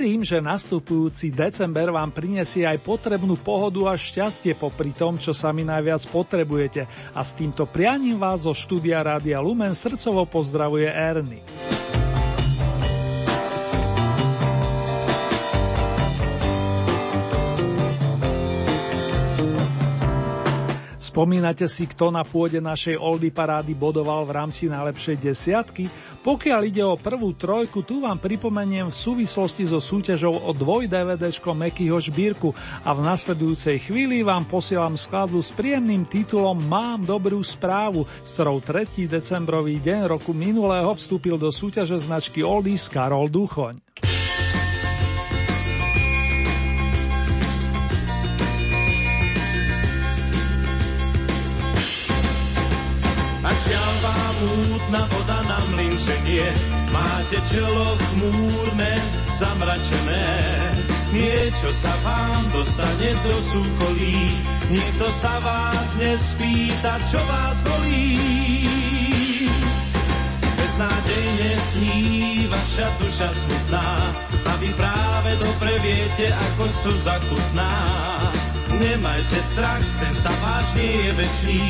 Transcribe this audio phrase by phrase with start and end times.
[0.00, 5.60] Verím, že nastupujúci december vám prinesie aj potrebnú pohodu a šťastie popri tom, čo sami
[5.60, 6.88] najviac potrebujete.
[7.12, 11.44] A s týmto prianím vás zo štúdia Rádia Lumen srdcovo pozdravuje Ernie.
[21.10, 25.90] Spomínate si, kto na pôde našej Oldy parády bodoval v rámci najlepšej desiatky?
[26.20, 31.56] Pokiaľ ide o prvú trojku, tu vám pripomeniem v súvislosti so súťažou o dvoj DVDčko
[31.56, 32.52] Mekyho Žbírku
[32.84, 38.60] a v nasledujúcej chvíli vám posielam skladbu s príjemným titulom Mám dobrú správu, s ktorou
[38.60, 39.08] 3.
[39.08, 43.80] decembrový deň roku minulého vstúpil do súťaže značky Oldies Karol Duchoň.
[54.90, 55.69] mútna voda na
[56.40, 56.48] mlinčenie,
[56.92, 58.92] máte čelo chmúrne,
[59.36, 60.28] zamračené.
[61.10, 64.30] Niečo sa vám dostane do súkolí,
[64.70, 68.14] nikto sa vás nespýta, čo vás bolí.
[70.54, 71.98] Beznádejne sní
[72.46, 73.88] vaša duša smutná,
[74.46, 77.74] a vy práve dobre viete, ako sú zachutná
[78.70, 81.64] nemajte strach, ten stav váš nie je večný,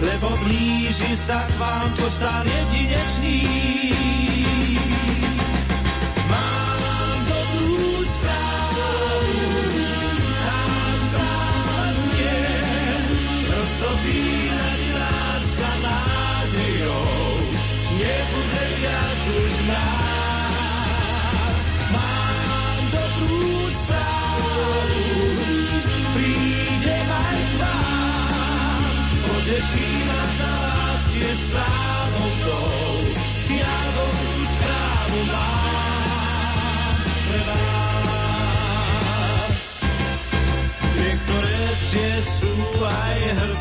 [0.00, 4.13] lebo blíži sa k vám poštár jedinečný.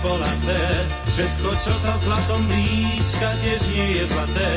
[0.03, 0.63] Aj hrbolaté,
[1.07, 4.51] všetko, čo sa zlatom blízka, tiež nie je zlaté.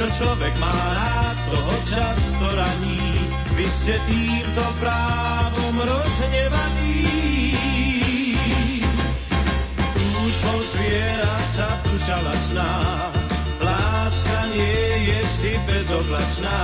[0.00, 3.04] Čo človek má rád, toho často raní,
[3.52, 7.04] vy ste týmto právom rozhnevaní.
[10.62, 12.72] zviera sa duša lačná,
[13.60, 16.58] láska nie je vždy bezoblačná.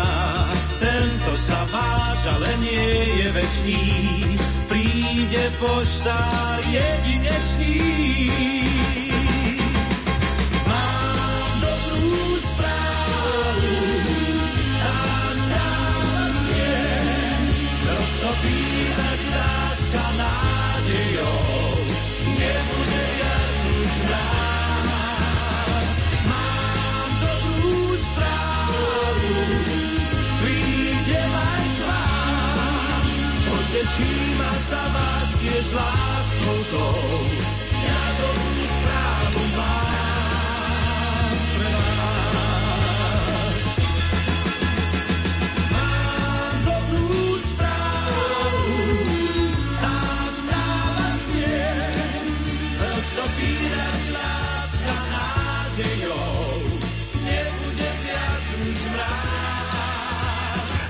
[0.80, 2.88] Tento sa váž, ale nie
[3.20, 3.82] je večný,
[5.28, 7.76] príde poštár jedinečný.
[10.64, 13.76] Mám dobrú správu,
[14.80, 14.96] tá
[15.36, 16.80] správa je,
[17.92, 18.60] roztopí
[19.28, 21.68] láska nádejou.
[33.68, 34.37] Teší ma
[34.68, 37.24] za vás, s láskou tou.
[37.80, 39.87] Ja dobrú správu mám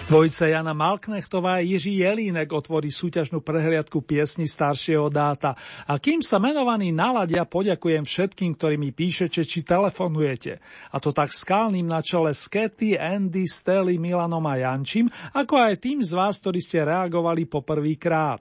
[0.08, 5.52] Dvojice Jana Malknechtová a Jiří Jelínek otvorí súťažnú prehliadku piesni staršieho dáta.
[5.84, 10.64] A kým sa menovaní naladia, poďakujem všetkým, ktorí mi píšete či telefonujete.
[10.88, 15.76] A to tak skalným na čele s Ketty, Andy, Stely, Milanom a Jančím, ako aj
[15.76, 18.40] tým z vás, ktorí ste reagovali po prvýkrát.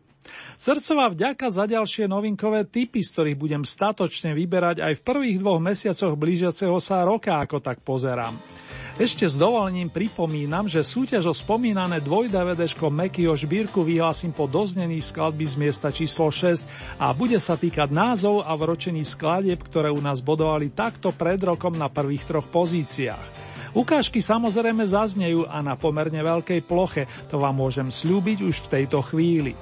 [0.56, 5.60] Srdcová vďaka za ďalšie novinkové typy, z ktorých budem statočne vyberať aj v prvých dvoch
[5.60, 8.40] mesiacoch blížiaceho sa roka, ako tak pozerám.
[8.98, 15.46] Ešte s dovolením pripomínam, že súťaž o spomínané dvoj-DVDčko Mekyho Žbírku vyhlásim po doznení skladby
[15.46, 16.66] z miesta číslo 6
[16.98, 21.78] a bude sa týkať názov a vročení skladieb, ktoré u nás bodovali takto pred rokom
[21.78, 23.46] na prvých troch pozíciách.
[23.78, 29.06] Ukážky samozrejme zaznejú a na pomerne veľkej ploche, to vám môžem slúbiť už v tejto
[29.06, 29.54] chvíli.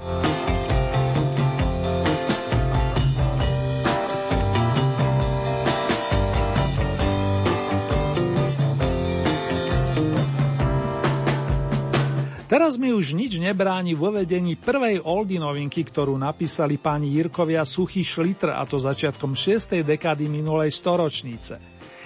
[12.55, 17.99] Teraz mi už nič nebráni vo vedení prvej oldy novinky, ktorú napísali páni Jirkovia Suchý
[17.99, 19.83] Šlitr a to začiatkom 6.
[19.83, 21.59] dekády minulej storočnice.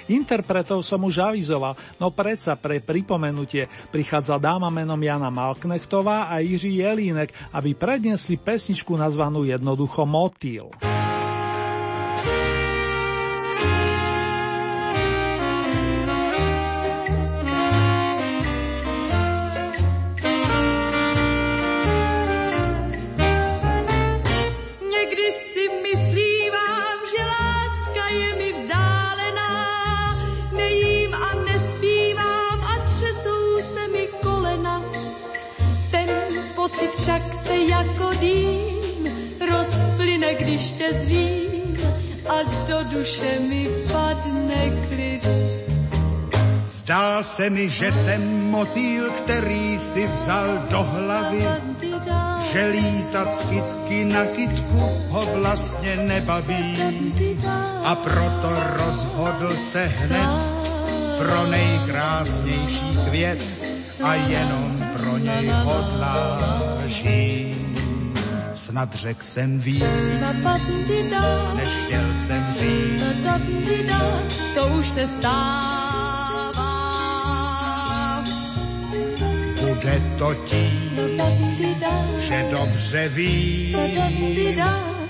[0.10, 6.82] Interpretov som už avizoval, no predsa pre pripomenutie prichádza dáma menom Jana Malknechtová a Jiří
[6.82, 10.74] Jelínek, aby predniesli pesničku nazvanú jednoducho Motýl.
[10.82, 11.09] zřím
[47.40, 51.48] se mi, že jsem motýl, který si vzal do hlavy,
[52.52, 56.76] že lítat z kytky na kytku ho vlastně nebaví.
[57.84, 60.30] A proto rozhodl se hned
[61.18, 63.40] pro nejkrásnější květ
[64.04, 66.38] a jenom pro něj hodlá.
[68.56, 69.84] Snad řek jsem víc,
[71.56, 73.28] než chtěl jsem říct.
[74.56, 75.79] To už se stává.
[79.90, 80.36] Bude to
[82.20, 83.76] že dobře ví,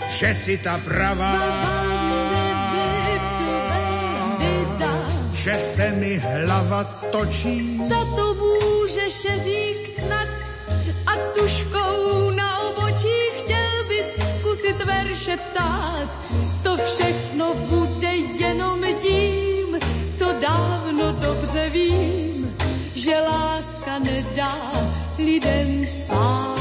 [0.10, 1.36] že si ta pravá,
[5.34, 7.78] že se mi hlava točí.
[7.90, 10.28] Za to může šeřík snad
[11.06, 12.60] a tuškou na
[14.40, 16.10] zkusit verše psát,
[16.64, 19.80] to všechno bude jenom tím,
[20.18, 22.29] co dávno dobře vím,
[23.00, 24.52] že láska nedá
[25.18, 26.59] lidem spát.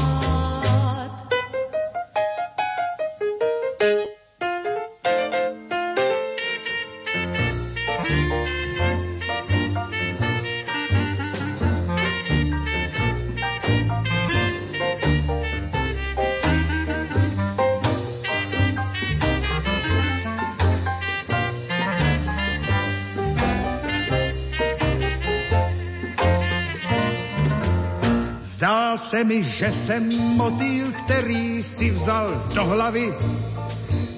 [29.09, 33.13] Se mi, že jsem motýl, který si vzal do hlavy,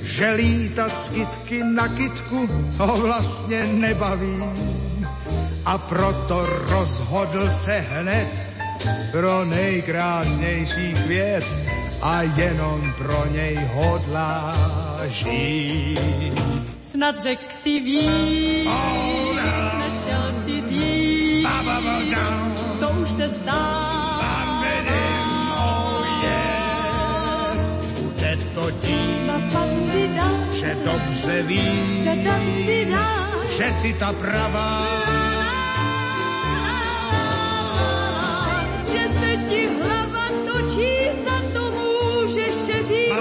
[0.04, 4.44] že líta z kytky na kytku ho vlastně nebaví.
[5.66, 8.28] A proto rozhodl se hned
[9.12, 11.46] pro nejkrásnější květ
[12.02, 14.52] a jenom pro něj hodlá
[15.08, 16.00] žít.
[16.82, 19.80] Snad řek si ví, oh, no.
[19.80, 21.48] nechtěl si říct,
[22.80, 24.01] to už se stává
[28.56, 29.32] to tím,
[30.54, 32.04] že dobře ví,
[33.58, 34.82] že si ta pravá.
[38.92, 40.92] Že se ti hlava točí,
[41.26, 42.56] za to můžeš
[42.88, 43.12] říct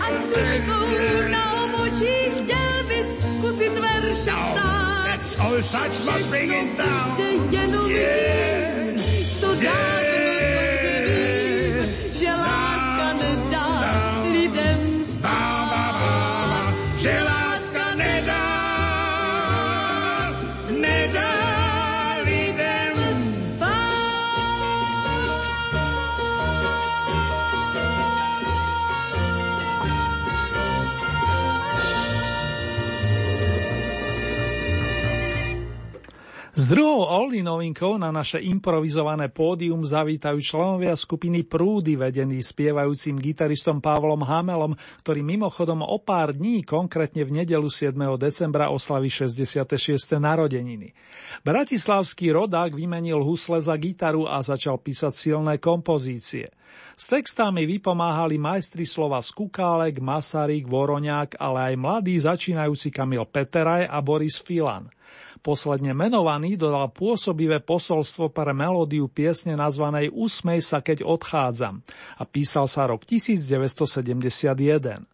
[0.00, 4.54] A tuškou na obočí chtěl bys zkusit verše psát.
[5.06, 7.50] That's all such must bring it down.
[7.50, 8.96] Jenom yeah.
[9.40, 10.05] co dá
[37.36, 44.72] Oldy novinkou na naše improvizované pódium zavítajú členovia skupiny Prúdy, vedení spievajúcim gitaristom Pavlom Hamelom,
[45.04, 47.92] ktorý mimochodom o pár dní, konkrétne v nedelu 7.
[48.16, 49.68] decembra, oslaví 66.
[50.16, 50.96] narodeniny.
[51.44, 56.48] Bratislavský rodák vymenil husle za gitaru a začal písať silné kompozície.
[56.96, 64.00] S textami vypomáhali majstri slova Skukálek, Masaryk, Voroňák, ale aj mladý začínajúci Kamil Peteraj a
[64.00, 64.88] Boris Filan.
[65.46, 71.86] Posledne menovaný dodal pôsobivé posolstvo pre melódiu piesne nazvanej Usmej sa, keď odchádzam
[72.18, 75.06] a písal sa rok 1971.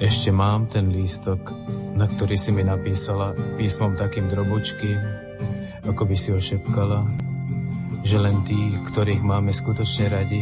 [0.00, 1.52] Ešte mám ten lístok,
[1.92, 4.96] na ktorý si mi napísala písmom takým drobučkým,
[5.84, 7.04] ako by si ošepkala,
[8.00, 10.40] že len tí, ktorých máme skutočne radi,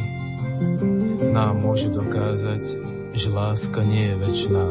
[1.35, 2.63] nám môžu dokázať,
[3.19, 4.67] že láska nie je väčšiná,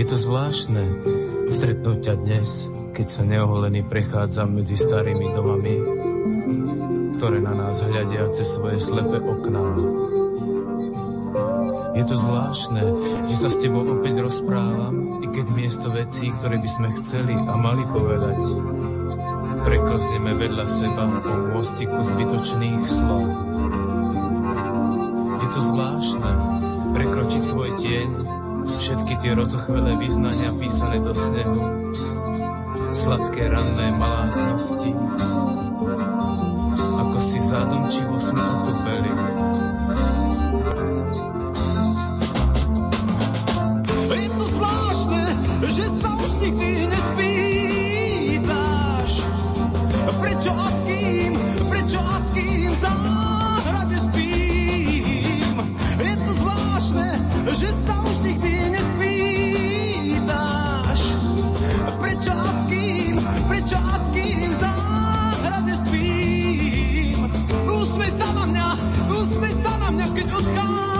[0.00, 0.80] je to zvláštne
[1.52, 5.76] stretnúť ťa dnes, keď sa neoholený prechádzam medzi starými domami,
[7.20, 9.60] ktoré na nás hľadia cez svoje slepé okná.
[12.00, 12.80] Je to zvláštne,
[13.28, 17.52] že sa s tebou opäť rozprávam, i keď miesto vecí, ktoré by sme chceli a
[17.60, 18.40] mali povedať,
[19.68, 23.24] preklzneme vedľa seba po mostiku zbytočných slov.
[25.44, 26.32] Je to zvláštne,
[26.96, 28.08] prekročiť svoj tieň,
[28.78, 31.90] všetky tie rozochvelé vyznania písané do snehu,
[32.94, 34.90] sladké ranné malátnosti,
[37.00, 39.12] ako si zádomčivo sme otopeli.
[44.10, 45.22] Je to zvláštne,
[45.70, 48.02] že sa už nikdy nespýtaš,
[50.18, 51.32] prečo a s kým,
[51.70, 52.39] prečo a s kým
[63.50, 67.18] prečo a s kým záhrade spím.
[67.66, 68.66] Usmej sa na mňa,
[69.10, 70.99] usmej sa na mňa, keď odchádzam.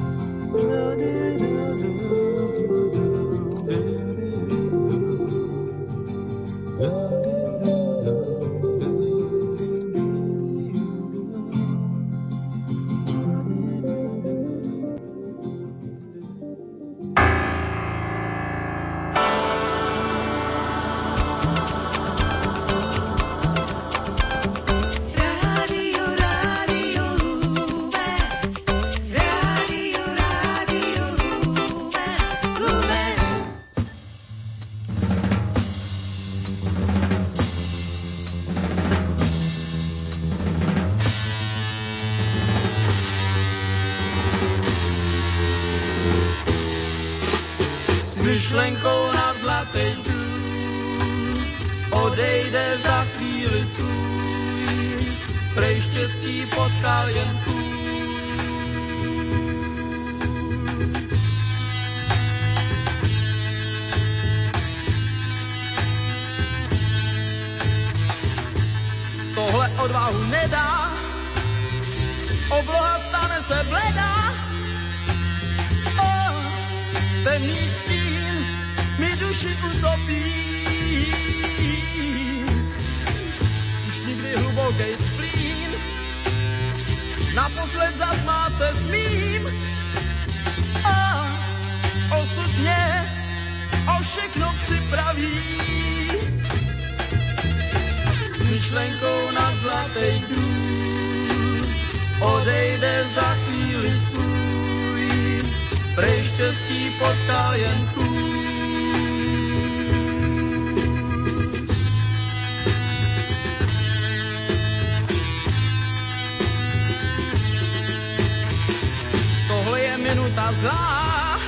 [120.59, 121.39] Zlá,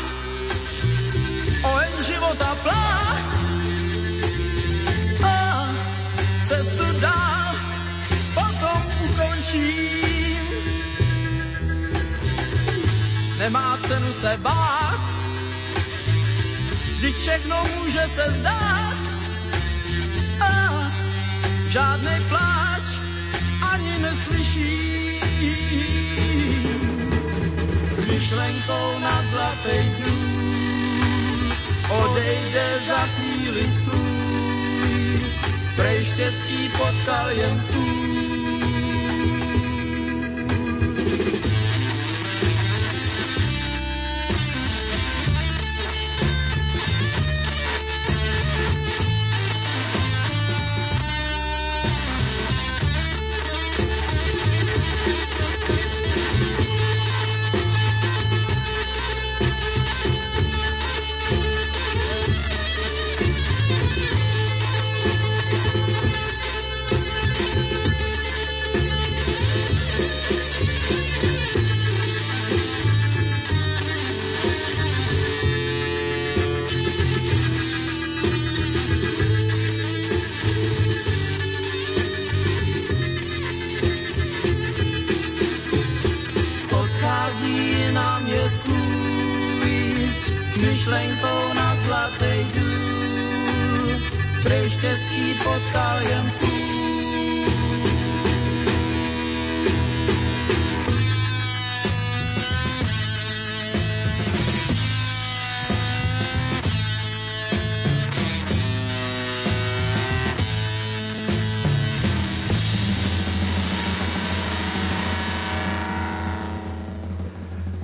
[1.63, 2.93] oheň života plá.
[5.24, 5.36] A
[6.43, 7.55] cestu dál
[8.33, 10.43] potom ukončím.
[13.39, 15.00] Nemá cenu se bát,
[16.98, 18.98] vždyť všechno může se zdát.
[20.39, 20.51] A
[21.67, 22.88] žádnej pláč
[23.72, 25.02] ani neslyším.
[28.34, 31.54] Myšlenkou na zlatej trůn
[31.90, 35.22] odejde za chvíli svůj,
[35.75, 38.12] prej štěstí potkal jen kůň.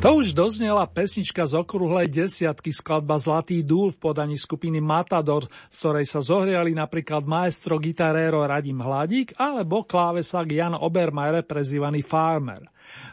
[0.10, 5.76] To už doznela pesnička z okrúhlej desiatky skladba Zlatý dúl v podaní skupiny Matador, z
[5.78, 12.66] ktorej sa zohriali napríklad maestro gitarero Radim Hladík alebo klávesak Jan Obermeier prezývaný Farmer.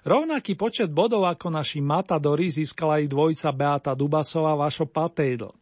[0.08, 5.52] Rovnaký počet bodov ako naši Matadori získala aj dvojica Beata Dubasová Vašo Patejdl.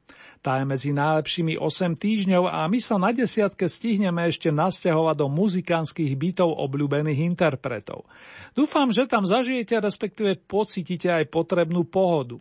[0.45, 5.33] Tá je medzi najlepšími 8 týždňov a my sa na desiatke stihneme ešte nasťahovať do
[5.33, 8.05] muzikánskych bytov obľúbených interpretov.
[8.53, 12.37] Dúfam, že tam zažijete, respektíve pocítite aj potrebnú pohodu.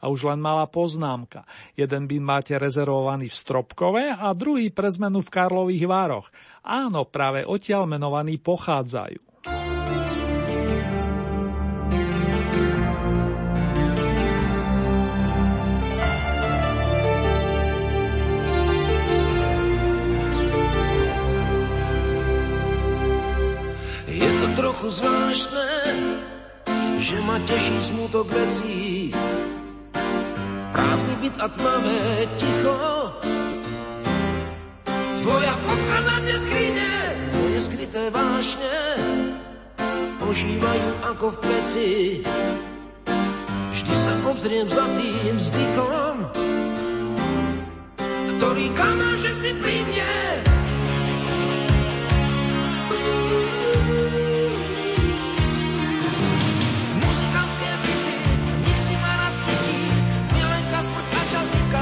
[0.00, 1.44] A už len malá poznámka.
[1.76, 6.32] Jeden byt máte rezervovaný v Stropkove a druhý pre zmenu v Karlových Vároch.
[6.64, 9.31] Áno, práve odtiaľ menovaní pochádzajú.
[24.92, 25.70] Zvláštne,
[27.00, 29.10] že ma teší smutok vecí.
[30.72, 32.02] Prázdny byt a tmavé
[32.36, 32.78] ticho.
[35.22, 36.90] Tvoja fotka na dne skryne,
[37.40, 38.76] moje skryté vášne
[40.32, 41.90] ožívajú ako v peci.
[43.72, 46.14] Vždy sa obzriem za tým vzdychom,
[48.36, 50.51] ktorý kamá, že si pri mne.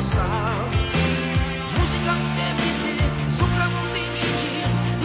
[0.01, 0.65] Sám.
[1.77, 2.97] Muzikantské byty
[3.29, 4.09] s ukradnutým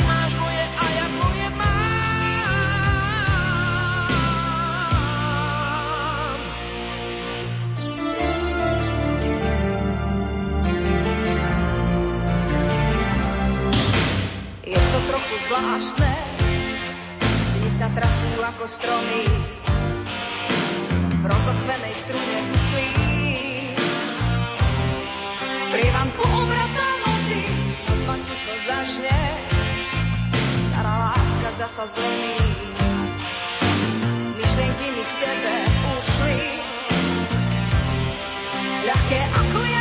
[0.07, 2.39] máš moje a ja moje mám.
[14.63, 16.11] Je to trochu zvláštne,
[17.59, 19.27] dni sa trasú ako stromy,
[21.19, 22.94] v rozochvenej strune huslí
[25.75, 27.41] Prievan poobraca noci,
[27.83, 29.19] noc ma ticho zažne,
[30.71, 32.39] stará láska zasa zlomí.
[34.39, 35.55] Myšlienky mi k tebe
[35.99, 36.39] ušli,
[38.87, 39.74] ľahké ako jarný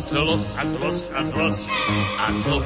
[0.00, 1.64] zlosť a zlosť a zlosť
[2.20, 2.58] a zlo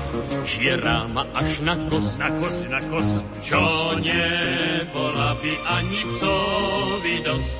[0.46, 3.62] žierá ma až na kost, na kost, na kost, čo
[3.98, 7.56] nebola by ani psovi dosť.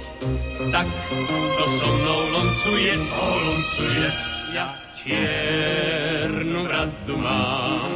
[0.71, 0.89] Tak
[1.29, 4.07] to so mnou loncuje, oloncuje,
[4.55, 7.93] ja čiernu radu mám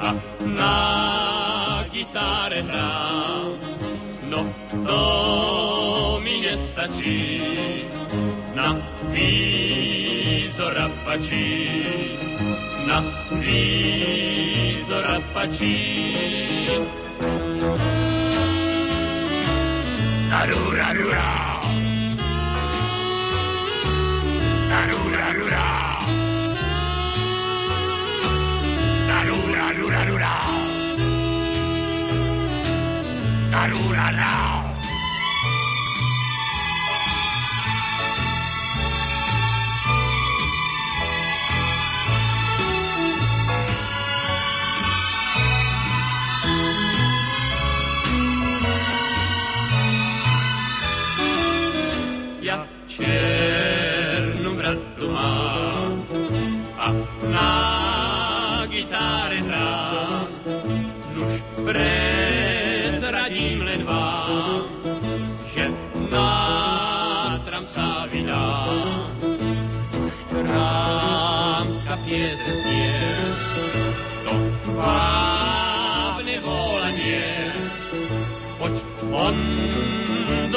[0.00, 0.08] a
[0.54, 0.76] na
[1.92, 3.52] gitáre hrám.
[4.26, 4.40] No
[4.86, 5.02] to
[6.24, 7.46] mi nestačí,
[8.56, 8.74] na
[9.12, 9.45] výzora
[11.06, 11.86] pačí,
[12.86, 12.98] na
[13.38, 15.78] výzora pačí.
[20.30, 21.30] Tarura, rura.
[24.70, 25.66] Tarura, rura.
[29.08, 30.34] Tarura, rura, rura.
[33.54, 34.55] Tarura, now.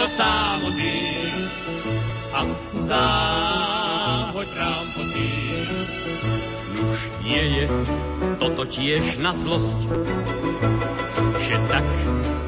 [0.10, 0.98] Do sámoty,
[2.34, 2.42] a
[2.74, 5.30] záhoď trámpoty.
[6.74, 7.66] Nuž nie je
[8.42, 9.80] toto tiež na zlosť,
[11.46, 11.86] že tak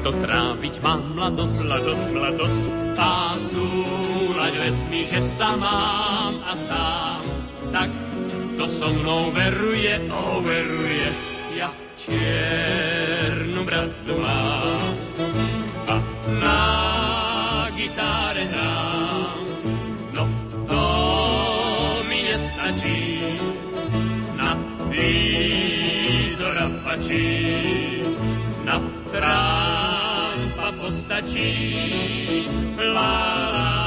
[0.02, 2.62] to tráviť mám mladosť, mladosť, mladosť.
[2.98, 7.22] A túlať lesmi, že sa mám a sám,
[7.70, 7.90] tak
[8.58, 11.08] to so mnou veruje, overuje.
[11.54, 12.81] Ja čiernu
[26.92, 28.04] pačí,
[28.68, 28.76] na
[29.08, 31.48] trámpa postačí.
[32.76, 33.16] La,
[33.48, 33.81] la,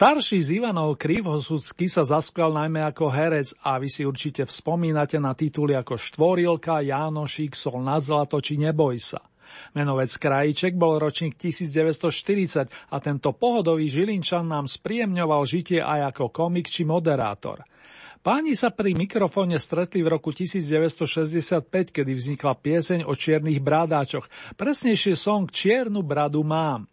[0.00, 5.36] Starší z Ivanov Krivosudský sa zaskval najmä ako herec a vy si určite vzpomínate na
[5.36, 9.20] tituly ako Štvorilka, Jánošík, Sol na zlato či Neboj sa.
[9.76, 16.72] Menovec Krajíček bol ročník 1940 a tento pohodový Žilinčan nám spríjemňoval žitie aj ako komik
[16.72, 17.60] či moderátor.
[18.24, 25.12] Páni sa pri mikrofóne stretli v roku 1965, kedy vznikla pieseň o čiernych brádáčoch, presnejšie
[25.12, 26.88] song Čiernu bradu mám.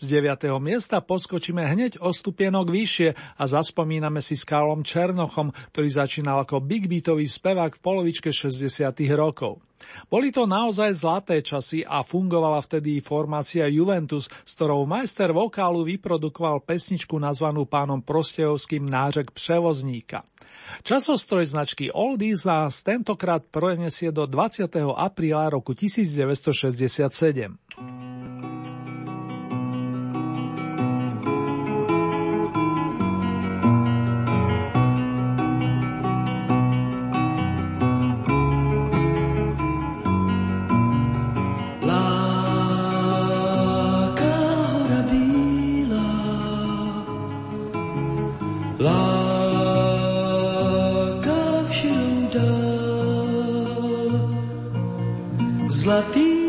[0.00, 0.48] Z 9.
[0.62, 6.64] miesta poskočíme hneď o stupienok vyššie a zaspomíname si s Karlom Černochom, ktorý začínal ako
[6.64, 8.96] big beatový spevák v polovičke 60.
[9.16, 9.60] rokov.
[10.12, 16.60] Boli to naozaj zlaté časy a fungovala vtedy formácia Juventus, s ktorou majster vokálu vyprodukoval
[16.60, 20.28] pesničku nazvanú pánom Prostejovským Nářek převozníka.
[20.82, 24.70] Časostroj značky Oldies nás tentokrát prenesie do 20.
[24.94, 27.58] apríla roku 1967.
[55.80, 56.39] Zlatý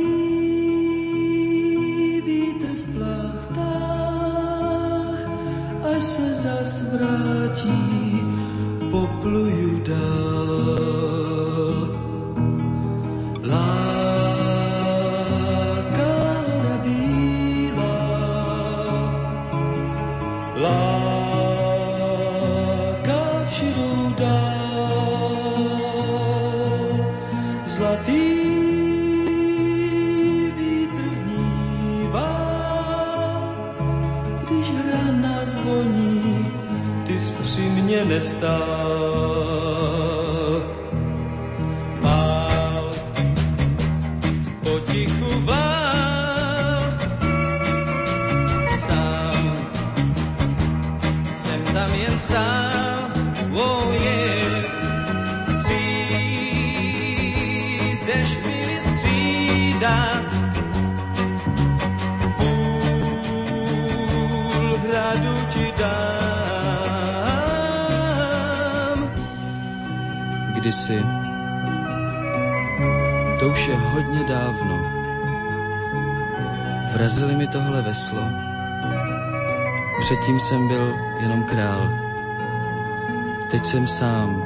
[83.52, 84.44] Teď jsem sám,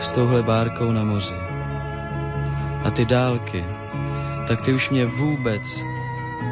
[0.00, 1.34] s touhle bárkou na moři.
[2.84, 3.64] A ty dálky,
[4.48, 5.84] tak ty už mě vůbec,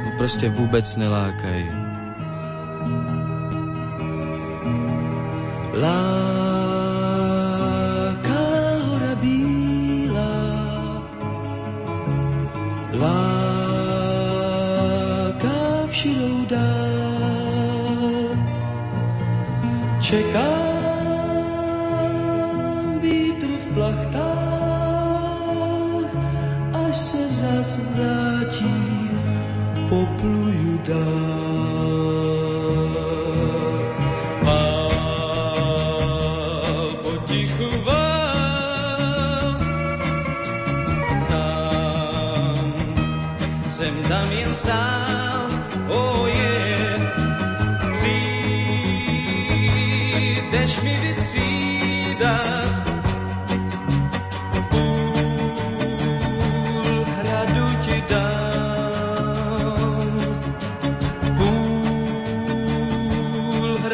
[0.04, 1.85] no prostě vůbec nelákají.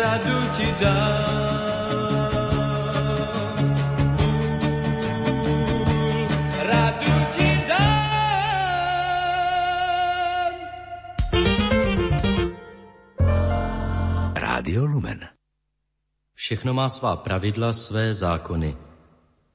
[0.02, 1.42] Půl hradu ti dám.
[6.48, 8.02] Hradu ti dám.
[14.34, 15.20] Rádio Lumen.
[16.34, 18.76] Všechno má svá pravidla, své zákony.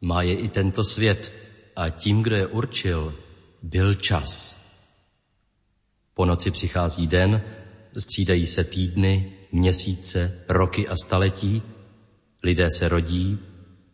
[0.01, 1.33] Má je i tento svět
[1.75, 3.15] a tím, kdo je určil,
[3.61, 4.57] byl čas.
[6.13, 7.41] Po noci přichází den,
[7.97, 11.61] střídají se týdny, měsíce, roky a staletí,
[12.43, 13.39] lidé se rodí,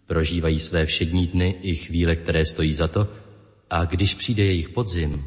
[0.06, 3.08] prožívají své všední dny i chvíle, které stojí za to,
[3.70, 5.26] a když přijde jejich podzim,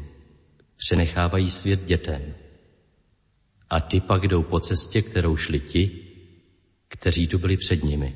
[0.77, 2.33] přenechávají svět dětem.
[3.69, 5.91] A ty pak jdou po cestě, kterou šli ti,
[6.87, 8.15] kteří tu byli před nimi.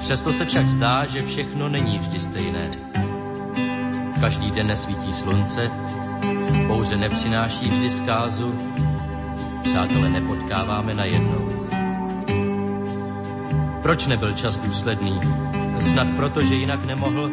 [0.00, 2.70] Přesto se však zdá, že všechno není vždy stejné.
[4.20, 5.70] Každý den nesvítí slunce,
[6.68, 8.54] bouře nepřináší vždy zkázu,
[9.62, 11.48] přátele nepotkáváme na jednou.
[13.82, 15.20] Proč nebyl čas důsledný?
[15.80, 17.30] Snad proto, že jinak nemohl,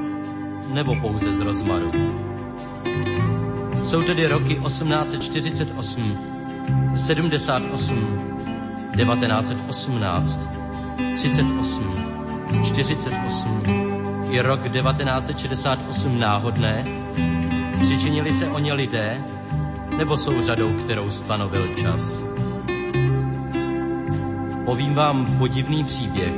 [0.73, 1.91] nebo pouze z rozmaru.
[3.85, 6.17] Jsou tedy roky 1848,
[6.95, 7.97] 78,
[8.95, 10.39] 1918,
[11.15, 11.95] 38,
[12.63, 13.61] 48
[14.31, 16.83] i rok 1968 náhodné?
[17.85, 19.23] Přičinili se o ně lidé,
[19.97, 22.23] nebo jsou řadou, kterou stanovil čas?
[24.65, 26.33] Povím vám podivný příběh.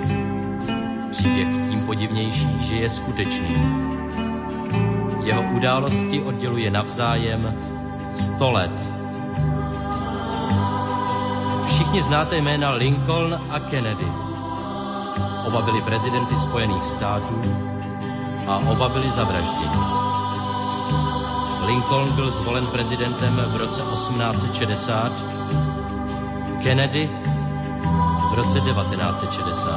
[1.11, 3.55] Příběh tím podivnější, že je skutečný.
[5.23, 7.55] Jeho události odděluje navzájem
[8.15, 8.71] 100 let.
[11.67, 14.07] Všichni znáte jména Lincoln a Kennedy.
[15.47, 17.41] Oba byli prezidenty Spojených států
[18.47, 20.06] a oba byli zavražděni.
[21.67, 25.11] Lincoln byl zvolen prezidentem v roce 1860,
[26.63, 27.09] Kennedy
[28.31, 29.67] v roce 1960.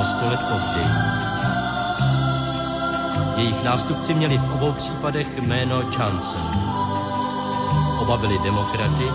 [0.00, 0.86] O sto let později.
[3.36, 6.50] Jejich nástupci měli v obou případech jméno Johnson.
[7.98, 9.08] Oba byli demokraty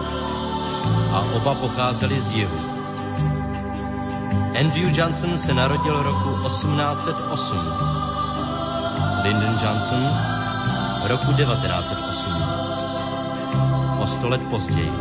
[1.12, 2.58] a oba pocházeli z jihu.
[4.60, 7.58] Andrew Johnson se narodil roku 1808.
[9.24, 10.37] Lyndon Johnson
[11.08, 12.32] roku 1908.
[14.00, 14.92] O sto let později.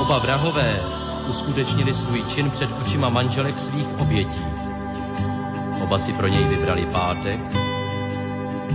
[0.00, 0.80] Oba vrahové
[1.28, 4.44] uskutečnili svůj čin před očima manželek svých obětí.
[5.82, 7.40] Oba si pro něj vybrali pátek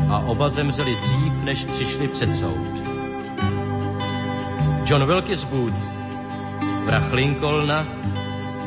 [0.10, 2.82] a oba zemřeli dřív, než přišli před soud.
[4.86, 5.78] John Wilkes Booth,
[6.86, 7.86] vrah Lincolna,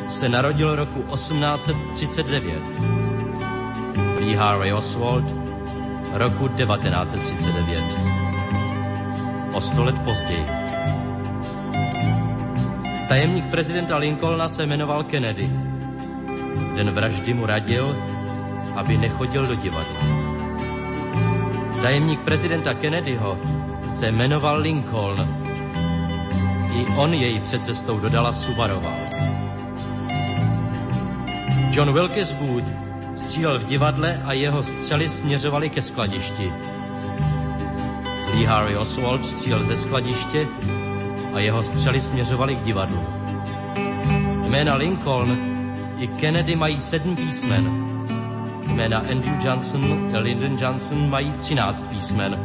[0.09, 2.63] se narodil roku 1839.
[4.19, 5.42] Lee Harvey Oswald
[6.13, 7.85] roku 1939.
[9.53, 10.47] O sto let později.
[13.09, 15.51] Tajemník prezidenta Lincolna se jmenoval Kennedy.
[16.77, 17.97] Den vraždy mu radil,
[18.77, 20.01] aby nechodil do divadla.
[21.83, 23.39] Tajemník prezidenta Kennedyho
[23.89, 25.29] se jmenoval Lincoln.
[26.75, 28.97] I on jej před cestou do Dallasu varoval.
[31.71, 32.82] John Wilkes Booth
[33.33, 36.53] střílel v divadle a jeho střely směřovaly ke skladišti.
[38.35, 40.47] Lee Harvey Oswald střílel ze skladiště
[41.35, 43.01] a jeho střely směřovaly k divadlu.
[44.49, 45.39] Jména Lincoln
[45.99, 47.87] i Kennedy mají sedm písmen.
[48.67, 52.39] Jména Andrew Johnson a Lyndon Johnson mají třináct písmen.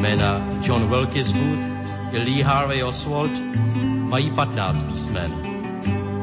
[0.00, 1.60] Jména John Wilkes Booth
[2.12, 3.30] i Lee Harvey Oswald
[3.84, 5.32] mají patnáct písmen.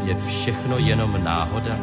[0.05, 1.75] Je všechno jenom náhoda?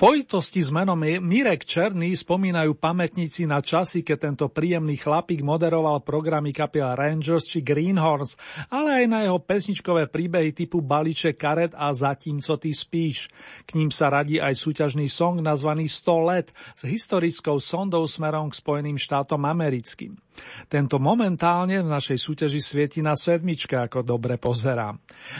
[0.00, 6.56] Spojitosti s menom Mirek Černý spomínajú pamätníci na časy, keď tento príjemný chlapík moderoval programy
[6.56, 8.40] kapiel Rangers či Greenhorns,
[8.72, 13.28] ale aj na jeho pesničkové príbehy typu Baliček karet a Zatím, co ty spíš.
[13.68, 16.48] K ním sa radí aj súťažný song nazvaný 100 let
[16.80, 20.16] s historickou sondou smerom k Spojeným štátom americkým.
[20.70, 24.98] Tento momentálne v našej súťaži svieti na sedmičke, ako dobre pozerám.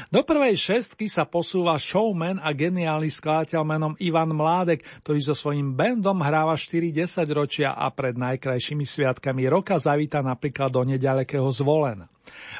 [0.09, 5.77] Do prvej šestky sa posúva showman a geniálny skladateľ menom Ivan Mládek, ktorý so svojím
[5.77, 12.09] bandom hráva 4 10 ročia a pred najkrajšími sviatkami roka zavíta napríklad do nedalekého zvolena.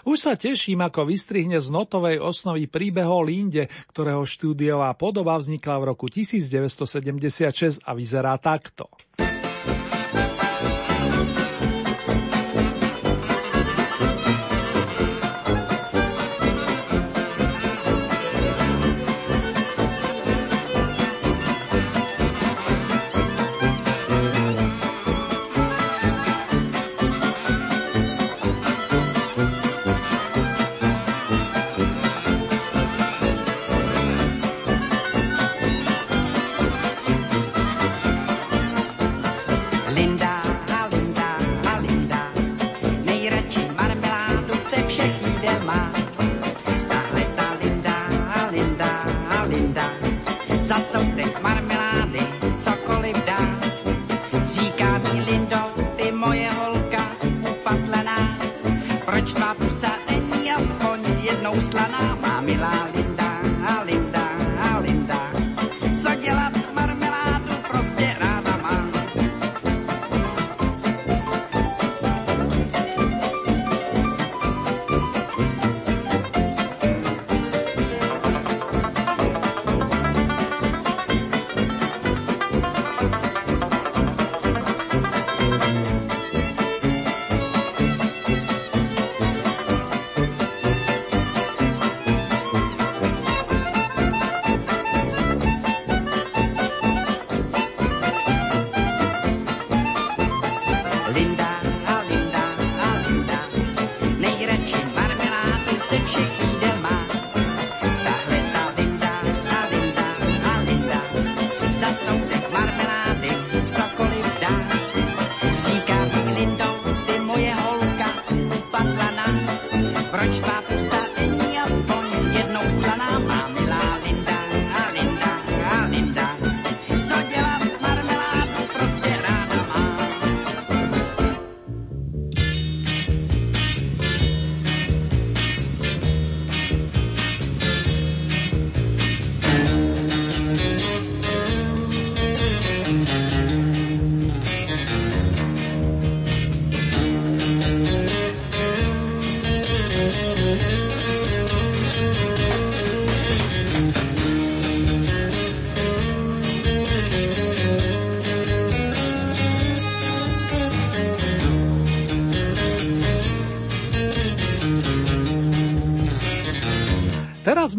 [0.03, 5.77] Už sa teším, ako vystrihne z notovej osnovy príbeh o Linde, ktorého štúdiová podoba vznikla
[5.79, 8.91] v roku 1976 a vyzerá takto.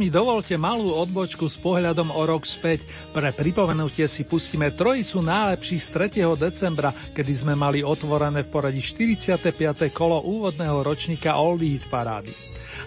[0.01, 2.89] Mi dovolte malú odbočku s pohľadom o rok späť.
[3.13, 6.41] Pre pripomenutie si pustíme trojicu najlepších z 3.
[6.41, 9.53] decembra, kedy sme mali otvorené v poradí 45.
[9.93, 12.33] kolo úvodného ročníka Oldie Hit Parády.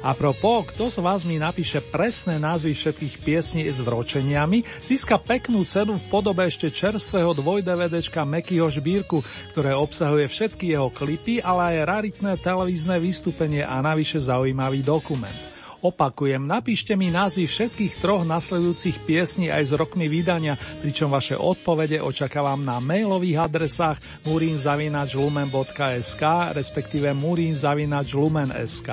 [0.02, 5.62] A propos, kto z vás mi napíše presné názvy všetkých piesní s vročeniami, získa peknú
[5.62, 9.22] cenu v podobe ešte čerstvého 2DVDčka Mekyho Žbírku,
[9.54, 15.43] ktoré obsahuje všetky jeho klipy, ale aj raritné televízne vystúpenie a navyše zaujímavý dokument.
[15.84, 22.00] Opakujem, napíšte mi názvy všetkých troch nasledujúcich piesní aj s rokmi vydania, pričom vaše odpovede
[22.00, 26.22] očakávam na mailových adresách murinzavinačlumen.sk
[26.56, 28.88] respektíve murinzavinačlumen.sk.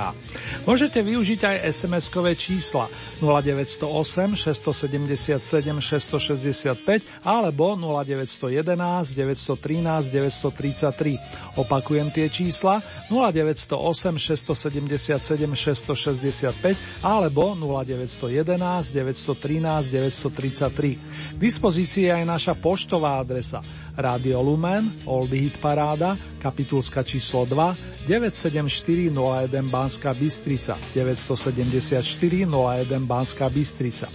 [0.68, 2.92] Môžete využiť aj SMS-kové čísla
[3.24, 5.40] 0908 677
[5.80, 11.56] 665 alebo 0911 913 933.
[11.56, 13.80] Opakujem tie čísla 0908
[14.20, 21.36] 677 665 alebo 0911 913 933.
[21.36, 23.62] K dispozícii je aj naša poštová adresa
[23.96, 32.02] Rádio Lumen, Old Hit Paráda, kapitulska číslo 2, 974 01 Banská Bystrica, 974
[32.50, 34.08] 01 Banská Bystrica.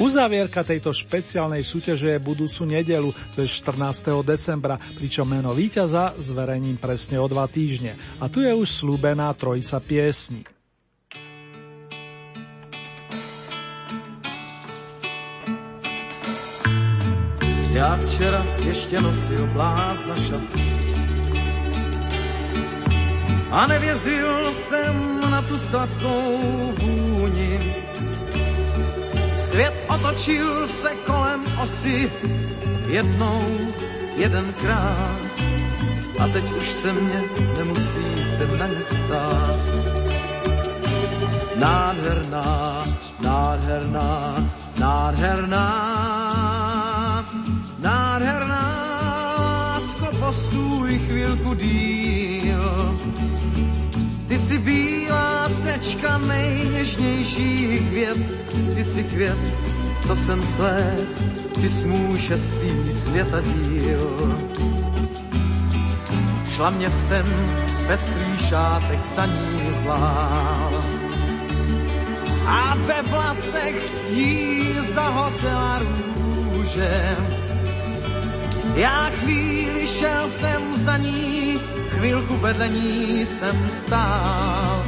[0.00, 4.24] Uzavierka tejto špeciálnej súťaže je budúcu nedelu, to je 14.
[4.24, 7.98] decembra, pričom meno víťaza zverejním presne o dva týždne.
[8.22, 10.55] A tu je už slúbená trojica piesní.
[17.76, 20.62] Já včera ještě nosil blázna šaty
[23.50, 26.38] a nevěřil jsem na tu sladkou
[26.78, 27.74] vůni.
[29.36, 32.12] Svět otočil se kolem osy
[32.86, 33.58] jednou,
[34.16, 35.20] jedenkrát
[36.18, 37.22] a teď už se mě
[37.58, 39.60] nemusíte na nic ptát.
[41.56, 42.84] Nádherná,
[43.22, 44.36] nádherná
[44.78, 46.15] Nádherná
[50.26, 52.98] lásko, postůj chvilku díl.
[54.28, 58.18] Ty jsi bílá tečka nejněžnějších květ,
[58.74, 59.38] ty jsi květ,
[60.06, 61.08] co jsem sled,
[61.60, 64.38] ty jsi můj šestý světa díl.
[66.54, 67.26] Šla městem
[67.86, 70.84] pestrý šátek za ní vlál.
[72.46, 77.16] A ve vlasech jí zahozela růže
[78.74, 81.58] já chvíli šel jsem za ní,
[81.90, 84.84] chvilku vedle ní jsem stál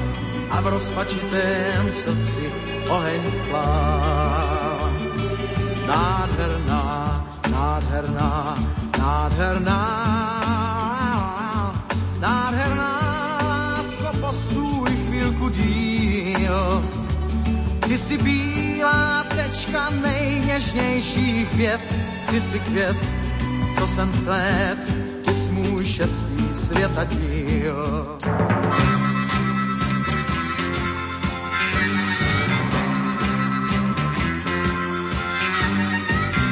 [0.50, 2.52] a v rozpačitém srdci
[2.88, 4.92] oheň sklál.
[5.86, 8.54] Nádherná, nádherná,
[8.98, 9.80] nádherná,
[12.20, 12.98] nádherná,
[13.48, 16.84] lásko, postůj chvilku díl.
[17.88, 21.80] Ty jsi bílá tečka nejněžnějších květ,
[22.30, 22.96] ty jsi květ,
[23.78, 24.78] co jsem svět,
[25.24, 28.18] ty jsi můj šestý světa díl.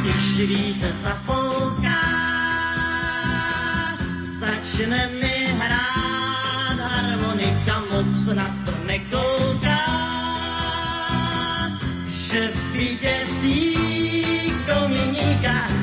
[0.00, 2.00] Když vítr zapouká,
[4.40, 9.86] začne mi hrát harmonika, moc na to nekouká,
[12.06, 13.76] že vyděsí
[14.66, 15.75] Dominika,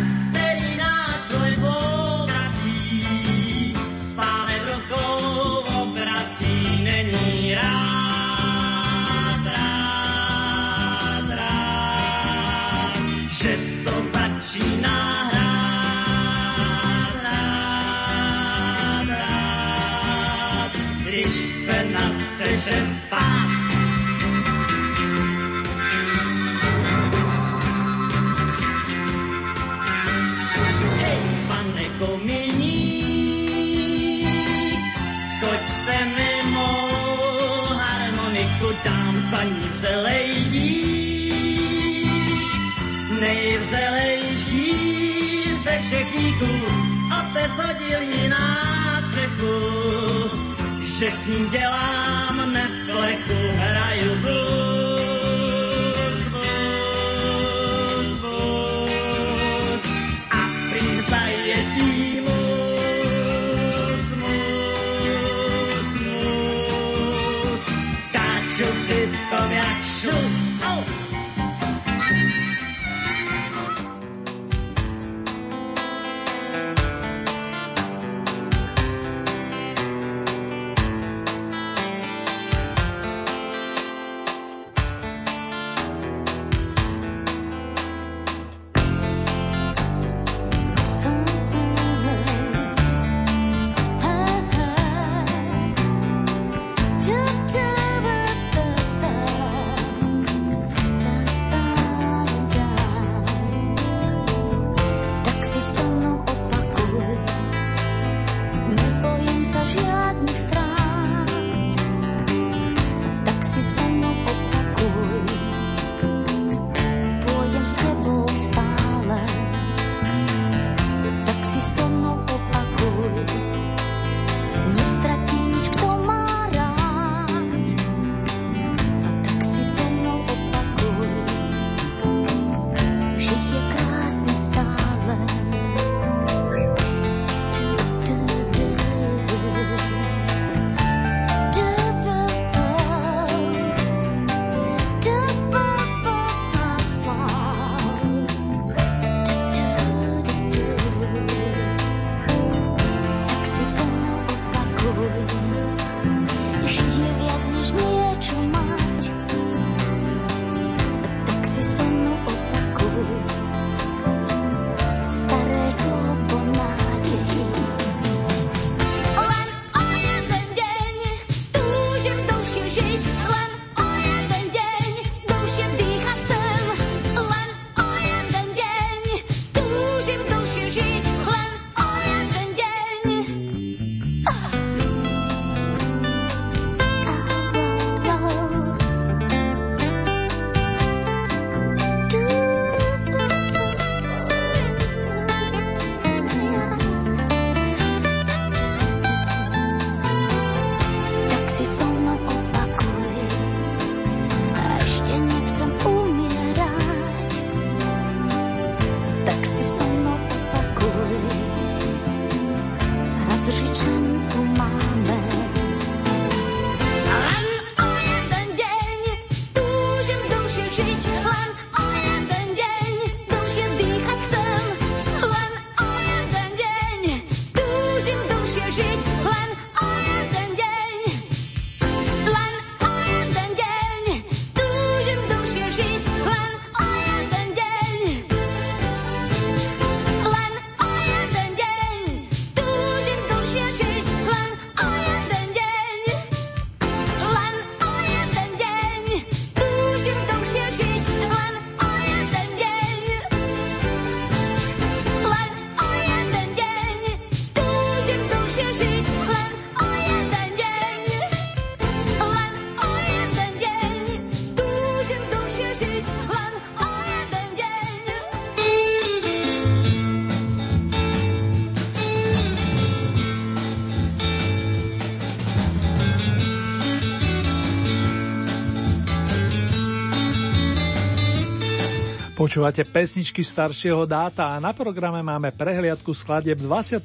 [282.53, 287.01] Počúvate pesničky staršieho dáta a na programe máme prehliadku skladeb 23.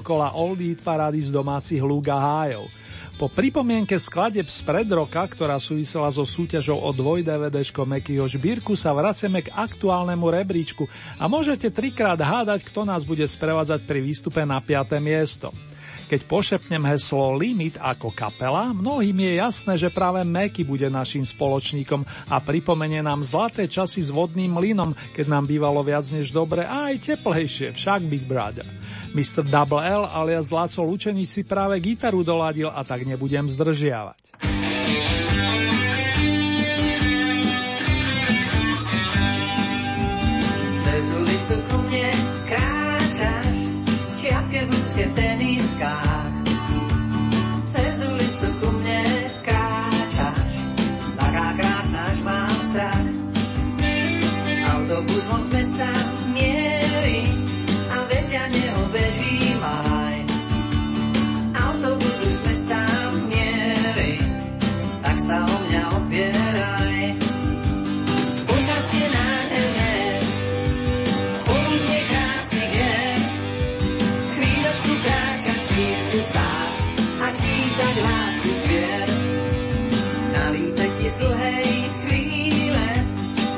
[0.00, 2.72] kola Oldie parády z domácich lúk hájov.
[3.20, 8.80] Po pripomienke skladeb z pred roka, ktorá súvisela so súťažou o dvoj DVDčko Mekyho žbírku,
[8.80, 10.88] sa vraceme k aktuálnemu rebríčku
[11.20, 15.04] a môžete trikrát hádať, kto nás bude sprevádzať pri výstupe na 5.
[15.04, 15.52] miesto.
[16.08, 22.00] Keď pošepnem heslo Limit ako kapela, mnohým je jasné, že práve Meky bude našim spoločníkom
[22.32, 26.88] a pripomenie nám zlaté časy s vodným mlynom, keď nám bývalo viac než dobre a
[26.88, 28.64] aj teplejšie, však Big Brother.
[29.12, 29.44] Mr.
[29.44, 34.16] Double L alias Laco Lučenič si práve gitaru doladil a tak nebudem zdržiavať.
[40.80, 42.08] Cez ulicu ku mne
[42.48, 43.67] kráčaš
[44.28, 46.32] čiapke v ľudské v teniskách.
[47.64, 49.00] Cez ulicu ku mne
[49.40, 50.68] kráčaš,
[51.16, 53.08] taká krásna, až mám strach.
[54.68, 55.88] Autobus von z mesta
[56.36, 56.67] mierí
[81.48, 82.86] dlhej chvíle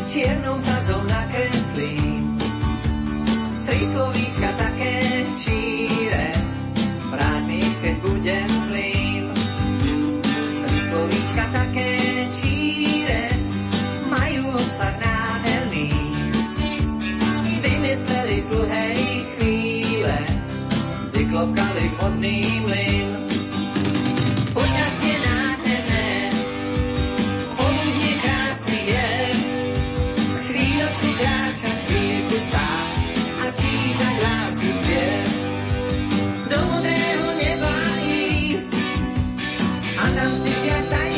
[0.07, 2.23] čiernou sadzou nakreslí.
[3.67, 6.31] Tri slovíčka také číre,
[7.11, 7.97] vráť mi ich, keď
[10.79, 11.91] slovíčka také
[12.31, 13.35] číre,
[14.07, 15.91] majú obsah nádherný.
[17.59, 18.99] Vymysleli z dlhej
[19.35, 20.19] chvíle,
[21.15, 23.09] vyklopkali vodný mlyn.
[24.55, 25.40] Počasie nádherné,
[31.21, 32.89] kráčať, chvíľku stáť
[33.45, 35.25] a čítať lásku zbier.
[36.49, 37.75] Do modrého neba
[38.09, 38.73] ísť
[40.01, 41.10] a tam si vziať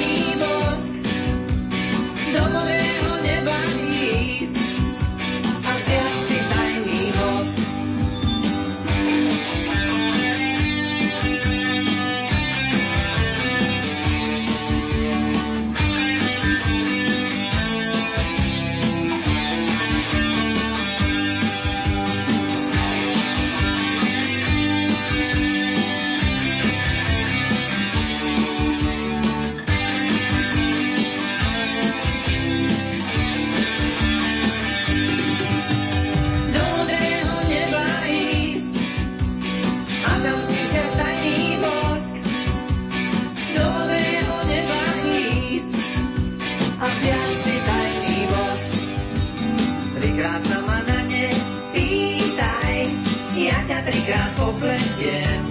[54.62, 55.42] letiem.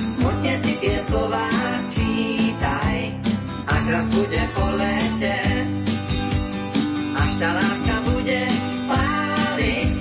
[0.00, 1.44] Smutne si tie slova
[1.88, 2.96] čítaj,
[3.68, 5.38] až raz bude po lete.
[7.14, 8.42] Až tá láska bude
[8.88, 9.96] páliť,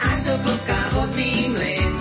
[0.00, 1.92] až do blka vodný mlyn.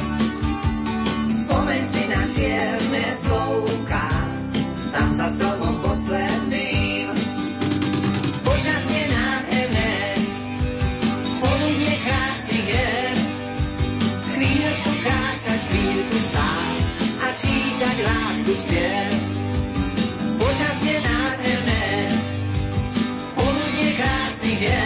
[1.32, 4.08] Spomeň si na čierne slovka,
[4.92, 6.69] tam za stromom posledným.
[17.50, 19.10] A čítať lásku spiev.
[20.38, 21.88] Počasie nádherné,
[23.34, 24.86] poludne krásny je,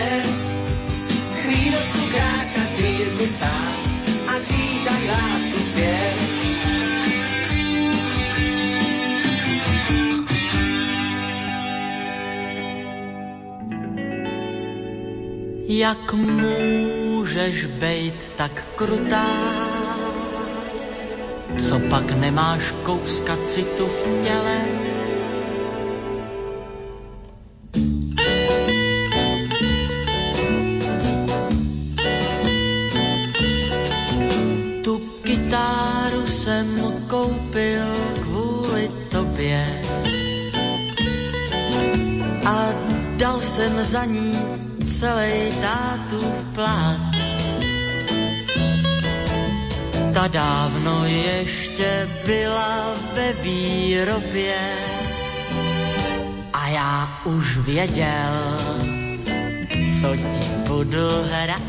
[1.43, 3.77] chvíľočku kráčať, chvíľku stáť
[4.31, 6.15] a čítať lásku spiev.
[15.73, 19.72] Jak můžeš bejt tak krutá?
[21.73, 24.59] Co pak nemáš kouska citu v těle?
[34.83, 36.67] Tu kytáru jsem
[37.09, 37.89] koupil
[38.21, 39.81] kvůli tobě
[42.45, 42.69] a
[43.17, 44.37] dal jsem za ní
[44.85, 47.12] celý tátův plán.
[50.27, 54.55] Dávno ještě byla ve výrobě
[56.53, 58.57] a já už věděl,
[60.01, 61.61] co ti budu hrát.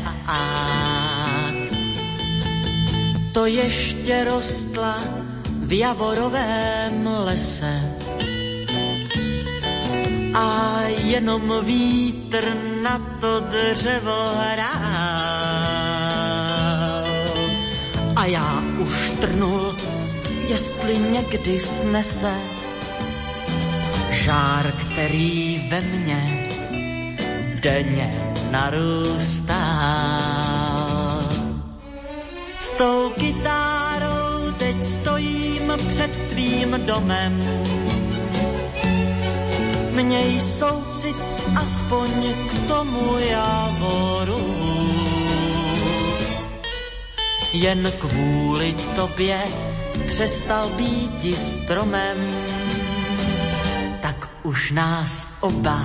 [3.31, 4.99] To ještě rostla
[5.59, 7.95] v javorovém lese
[10.35, 14.94] a jenom vítr na to dřevo hrál.
[18.25, 19.75] Já už trnul,
[20.47, 22.33] jestli někdy snese
[24.09, 26.47] žár, který ve mně
[27.59, 28.09] denně
[28.51, 29.61] narůstá.
[32.59, 37.39] S tou kytárou teď stojím před tvým domem
[39.91, 41.15] Měj soucit
[41.55, 45.04] aspoň k tomu javoru.
[47.55, 49.43] Jen kvůli tobě
[50.07, 52.17] přestal být stromem,
[54.01, 55.79] tak už nás oba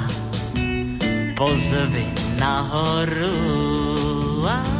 [1.36, 2.06] pozvi
[2.38, 3.30] nahoru.
[4.46, 4.79] Ah.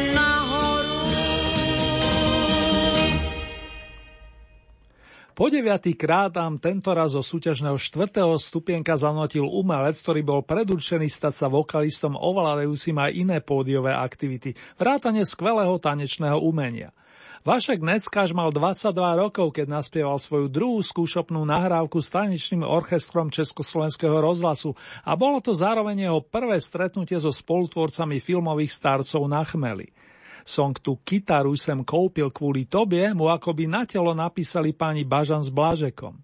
[5.41, 11.09] Po deviatý krát nám tento raz zo súťažného štvrtého stupienka zanotil umelec, ktorý bol predurčený
[11.09, 16.93] stať sa vokalistom ovládajúcim aj iné pódiové aktivity, vrátane skvelého tanečného umenia.
[17.41, 24.21] Vašek Neckáš mal 22 rokov, keď naspieval svoju druhú skúšopnú nahrávku s tanečným orchestrom Československého
[24.21, 29.89] rozhlasu a bolo to zároveň jeho prvé stretnutie so spolutvorcami filmových starcov na chmeli.
[30.43, 35.53] Song tu kytaru sem kúpil kvôli tobie, mu akoby na telo napísali pani Bažan s
[35.53, 36.17] Blažekom.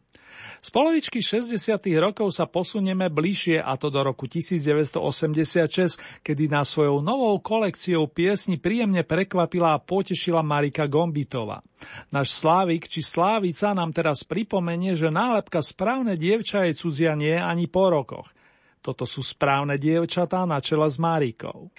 [0.57, 1.53] Z polovičky 60.
[2.01, 8.57] rokov sa posunieme bližšie a to do roku 1986, kedy nás svojou novou kolekciou piesni
[8.57, 11.61] príjemne prekvapila a potešila Marika Gombitová.
[12.09, 17.69] Náš Slávik či Slávica nám teraz pripomenie, že nálepka správne dievča je cudzia nie ani
[17.69, 18.33] po rokoch.
[18.81, 21.69] Toto sú správne dievčatá na čele s Márikou.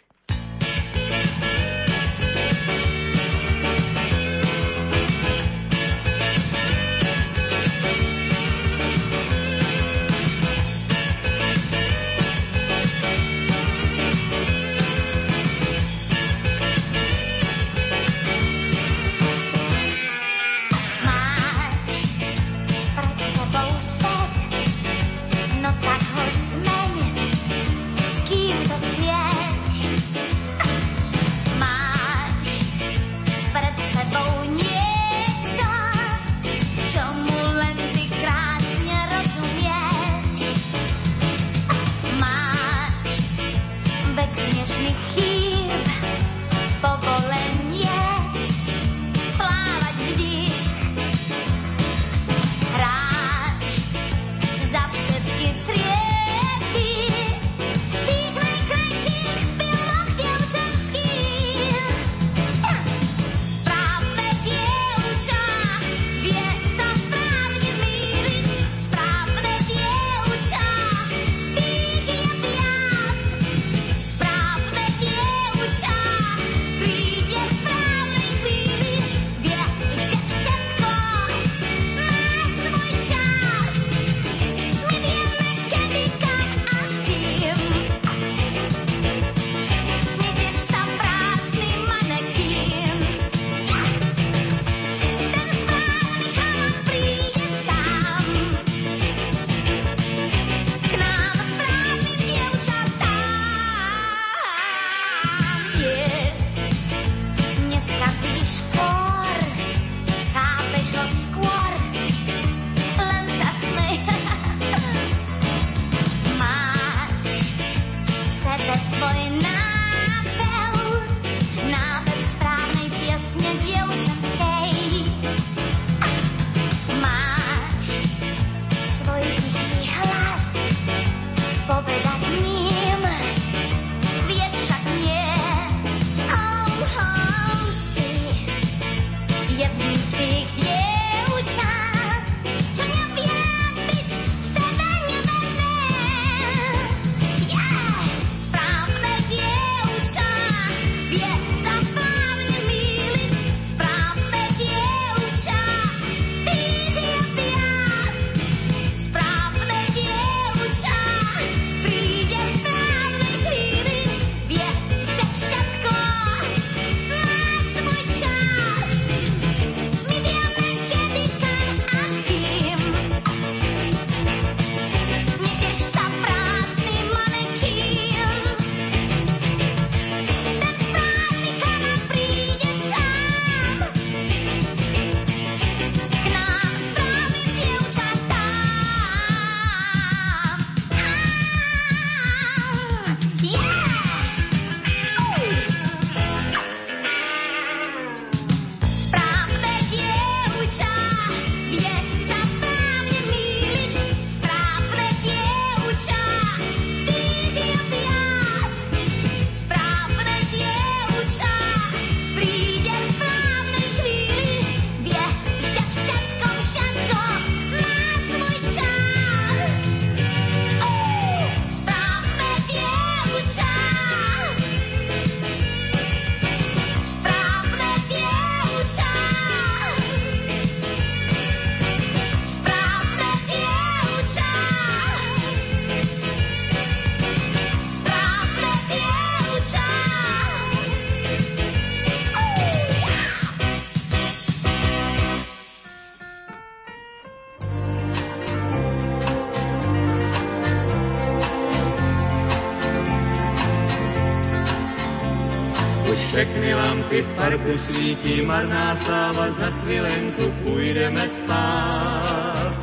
[257.09, 262.77] Lampy v parku svítí, marná sláva, za chvilenku půjdeme spát.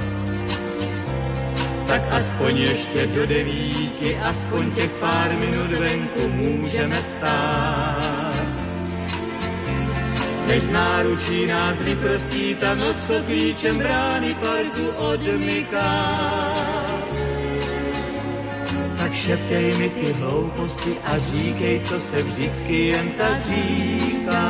[1.87, 8.35] Tak aspoň ještě do devíti, aspoň těch pár minut venku můžeme stát.
[10.47, 16.74] než náručí nás vyprostí ta noc, co klíčem brány parku odmyká.
[19.25, 24.45] Šeptej mi ty hlouposti a říkej, co se vždycky jen tak říká.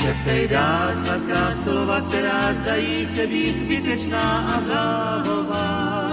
[0.00, 6.04] Šeptej dál sladká slova, která zdají se být zbytečná a dávová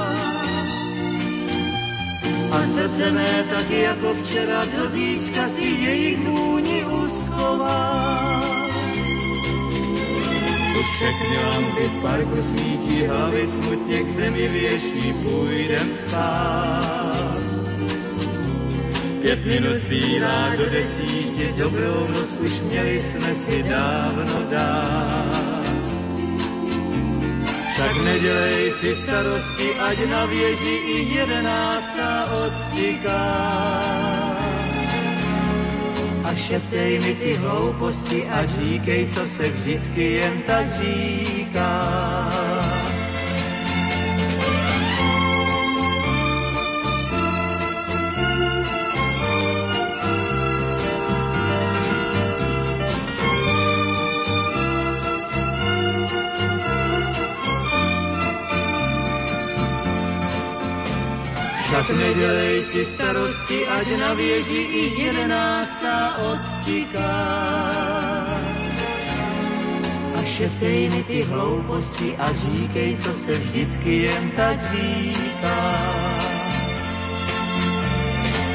[2.51, 8.60] a srdce mé taky jako včera do zítřka si jejich vůni uschová.
[10.81, 17.37] Už všechny lampy v parku svítí, hlavy smutně k zemi věší, půjdem spát.
[19.21, 25.65] Pět minut zbývá do desíti, dobrou noc už měli jsme si dávno dát.
[27.77, 34.30] Tak nedělej si starosti, ať na věži i jedenáctá odstiká.
[36.23, 42.60] A šeptej mi ty hlouposti a říkej, co se vždycky jen tak říká.
[61.81, 67.17] Tak nedělej si starosti, ať na věži i jedenáctá odtiká.
[70.13, 75.57] A šeptej mi ty hlouposti a říkej, co se vždycky jen tak říká.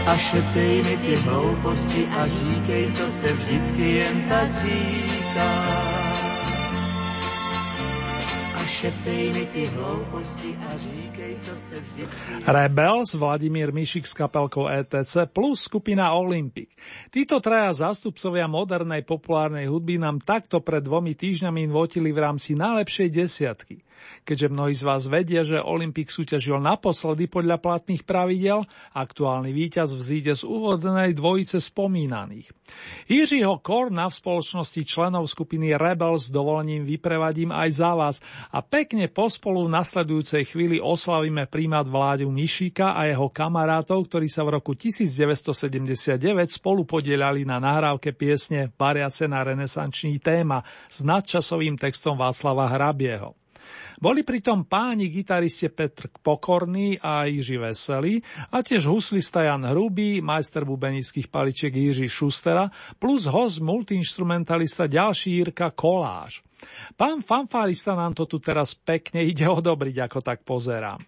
[0.07, 5.86] A šeptej mi ty hlouposti a říkej, co se vždycky jen tak říká.
[12.45, 16.69] Rebels, Vladimír Mišik s kapelkou ETC plus skupina Olympic.
[17.09, 23.09] Títo traja zástupcovia modernej populárnej hudby nám takto pred dvomi týždňami votili v rámci najlepšej
[23.17, 23.86] desiatky.
[24.27, 30.35] Keďže mnohí z vás vedia, že Olympik súťažil naposledy podľa platných pravidel, aktuálny víťaz vzíde
[30.35, 32.51] z úvodnej dvojice spomínaných.
[33.07, 38.17] Jiřího Korna v spoločnosti členov skupiny Rebels s dovolením vyprevadím aj za vás
[38.51, 44.43] a pekne pospolu v nasledujúcej chvíli oslavíme prímať vládu Mišíka a jeho kamarátov, ktorí sa
[44.43, 46.19] v roku 1979
[46.51, 53.46] spolu podielali na nahrávke piesne Variace na renesančný téma s nadčasovým textom Václava Hrabieho.
[54.01, 58.15] Boli pritom páni gitariste Petr Pokorný a Jiří Veselý
[58.53, 65.71] a tiež huslista Jan Hrubý, majster bubenických paličiek Jiří Šustera plus host multiinstrumentalista ďalší Jirka
[65.71, 66.43] Koláš.
[66.97, 70.99] Pán fanfárista nám to tu teraz pekne ide odobriť, ako tak pozerám.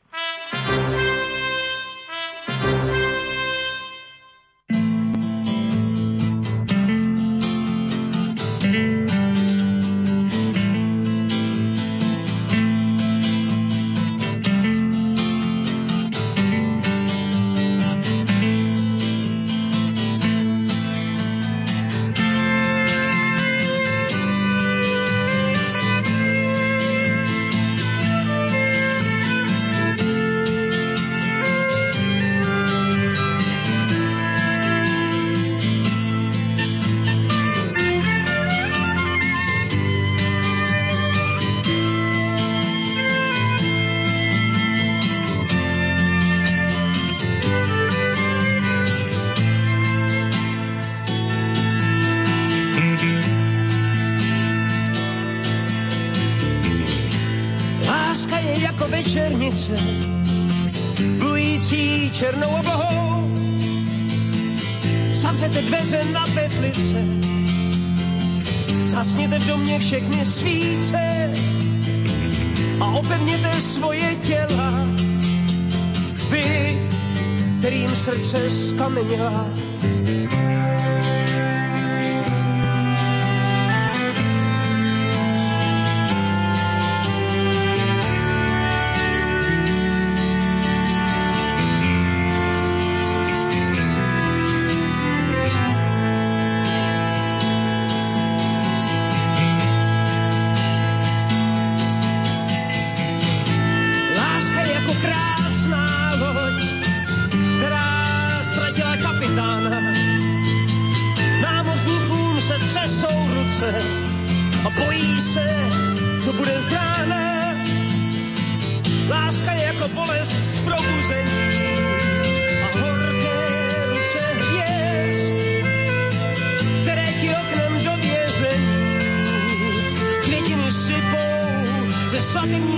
[132.47, 132.78] Ze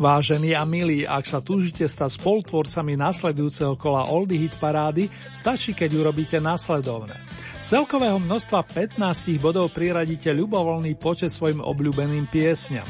[0.00, 5.92] Vážení a milí, ak sa túžite stať spolutvorcami nasledujúceho kola Oldy Hit Parády, stačí, keď
[5.92, 7.20] urobíte nasledovné.
[7.60, 8.64] celkového množstva
[8.96, 8.96] 15
[9.36, 12.88] bodov priradíte ľubovoľný počet svojim obľúbeným piesňam.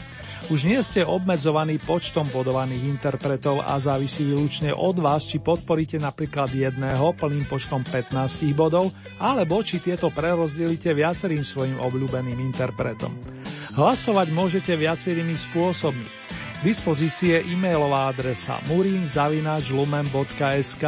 [0.55, 6.55] Už nie ste obmedzovaní počtom bodovaných interpretov a závisí výlučne od vás, či podporíte napríklad
[6.55, 8.15] jedného plným počtom 15
[8.55, 13.11] bodov, alebo či tieto prerozdelíte viacerým svojim obľúbeným interpretom.
[13.75, 16.20] Hlasovať môžete viacerými spôsobmi.
[16.61, 20.85] Je e-mailová adresa murinzavinačlumen.sk.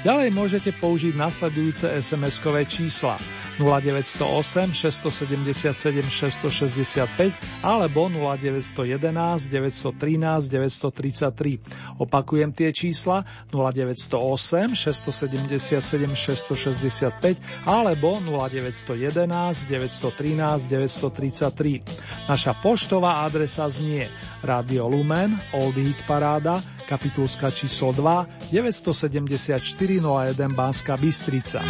[0.00, 3.20] Ďalej môžete použiť nasledujúce SMS-kové čísla
[3.58, 7.32] 0908 677 665
[7.62, 11.58] alebo 0911 913 933.
[11.98, 22.28] Opakujem tie čísla 0908 677 665 alebo 0911 913 933.
[22.28, 24.10] Naša poštová adresa znie
[24.42, 31.62] Radio Lumen, Old Hit Paráda, kapitulska číslo 2, 974 01 Banska Bystrica.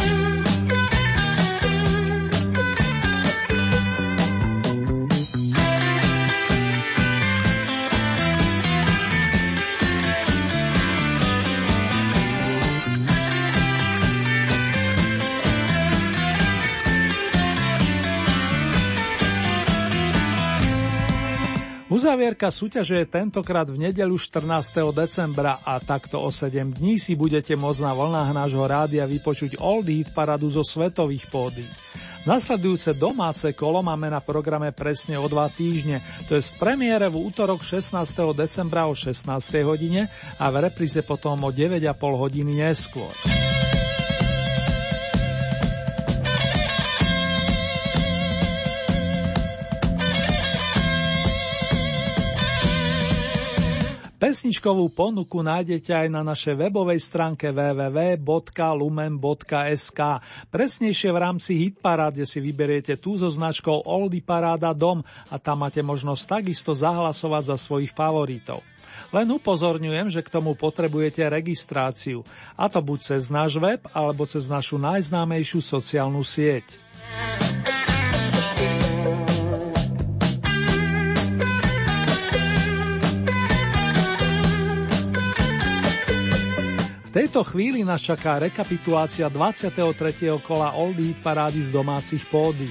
[22.04, 24.44] Uzavierka súťaže je tentokrát v nedelu 14.
[24.92, 29.88] decembra a takto o 7 dní si budete môcť na vlnách nášho rádia vypočuť Old
[29.88, 31.64] Hit paradu zo svetových pódy.
[32.28, 37.24] Nasledujúce domáce kolo máme na programe presne o dva týždne, to je z premiére v
[37.24, 37.96] útorok 16.
[38.36, 39.24] decembra o 16.
[39.64, 41.88] hodine a v repríze potom o 9,5
[42.20, 43.16] hodiny neskôr.
[54.34, 58.26] Pesničkovú ponuku nájdete aj na našej webovej stránke www.lumen.sk.
[60.50, 65.86] Presnejšie v rámci Hitparáde si vyberiete tú so značkou Oldy Paráda Dom a tam máte
[65.86, 68.58] možnosť takisto zahlasovať za svojich favoritov.
[69.14, 72.26] Len upozorňujem, že k tomu potrebujete registráciu,
[72.58, 76.82] a to buď cez náš web, alebo cez našu najznámejšiu sociálnu sieť.
[87.14, 90.34] Tejto chvíli nás čaká rekapitulácia 23.
[90.42, 92.66] kola Oldy parády z domácich pódy.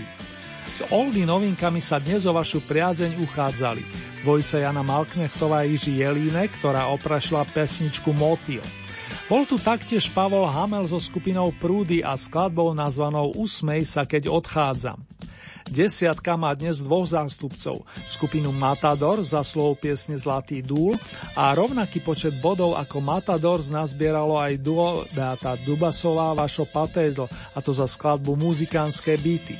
[0.67, 3.87] S Oldy novinkami sa dnes o vašu priazeň uchádzali
[4.27, 8.59] dvojica Jana Malknechtová a Jiří Jelínek, ktorá oprašila pesničku Motil.
[9.31, 15.07] Bol tu taktiež Pavol Hamel so skupinou Prúdy a skladbou nazvanou Usmej sa, keď odchádzam.
[15.69, 17.87] Desiatka má dnes dvoch zástupcov.
[18.11, 20.99] Skupinu Matador za slovo piesne Zlatý dúl
[21.33, 27.71] a rovnaký počet bodov ako Matador nazbieralo aj duo Beata Dubasová Vašo Patédl a to
[27.71, 29.55] za skladbu Muzikánske byty.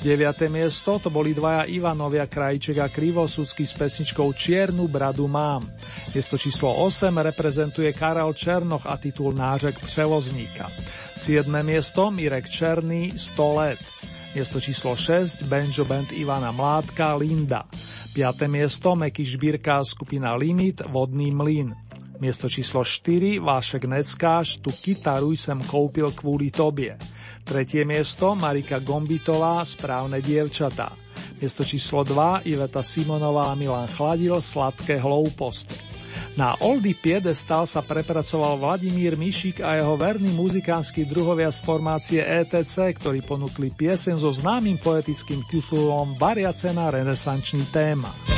[0.00, 0.48] 9.
[0.48, 5.60] miesto to boli dvaja Ivanovia Krajček a Krivosudský s pesničkou Čiernu bradu mám.
[6.16, 10.72] Miesto číslo 8 reprezentuje Karel Černoch a titul Nářek převozníka.
[11.20, 11.44] 7.
[11.60, 13.80] miesto Mirek Černý 100 let.
[14.30, 17.66] Miesto číslo 6 Banjo Band Ivana Mládka Linda.
[18.14, 18.46] 5.
[18.46, 21.74] miesto Meky Žbírka skupina Limit Vodný mlyn.
[22.22, 26.94] Miesto číslo 4 Vášek Neckáš Tu kytaru sem koupil kvôli tobie.
[27.42, 30.94] Tretie miesto Marika Gombitová Správne dievčatá.
[31.42, 35.89] Miesto číslo 2 Iveta Simonová Milan Chladil Sladké hlouposti.
[36.38, 42.96] Na Oldy Piedestal sa prepracoval Vladimír Mišik a jeho verní muzikánsky druhovia z formácie ETC,
[42.96, 48.29] ktorí ponúkli piesen so známym poetickým titulom Variace na renesančný téma.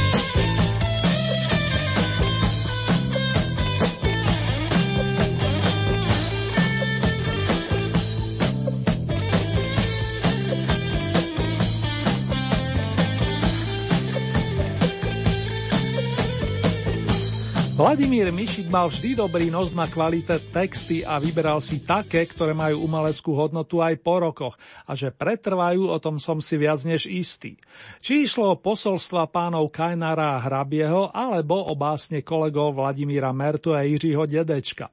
[17.82, 22.86] Vladimír Mišik mal vždy dobrý nos na kvalite texty a vyberal si také, ktoré majú
[22.86, 24.54] umeleckú hodnotu aj po rokoch
[24.86, 27.58] a že pretrvajú, o tom som si viac než istý.
[27.98, 33.82] Či išlo o posolstva pánov Kajnara a Hrabieho, alebo o básne kolegov Vladimíra Mertu a
[33.82, 34.86] Jiřího Dedečka.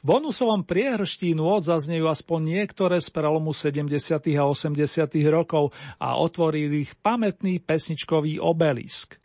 [0.00, 3.92] V bonusovom priehrští nôd zaznejú aspoň niektoré z prelomu 70.
[4.40, 4.80] a 80.
[5.28, 9.20] rokov a otvorili ich pamätný pesničkový obelisk.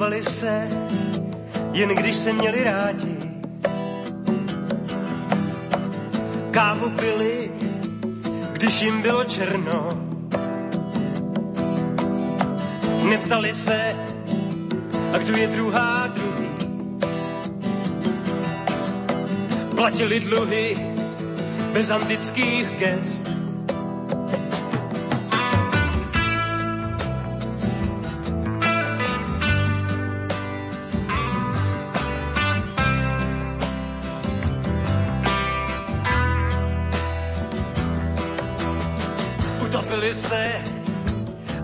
[0.00, 0.68] Milovali se,
[1.72, 3.16] jen když se měli rádi.
[6.50, 7.50] Kávu pili,
[8.52, 9.88] když jim bylo černo.
[13.08, 13.96] Neptali se,
[15.12, 16.50] a kdo je druhá druhý.
[19.76, 20.76] Platili dluhy
[21.72, 23.39] bez antických gest.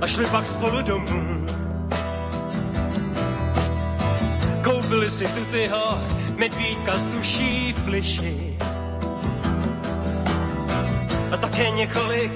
[0.07, 1.47] A šli pak spolu domů.
[4.65, 5.99] Koupili si tutyho
[6.37, 8.57] medvídka z duší fliši
[11.33, 12.33] a také několik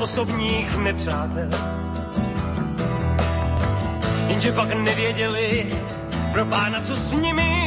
[0.00, 1.50] osobních nepřátel.
[4.28, 5.66] Jenže pak nevěděli
[6.32, 7.61] pro pána, co s nimi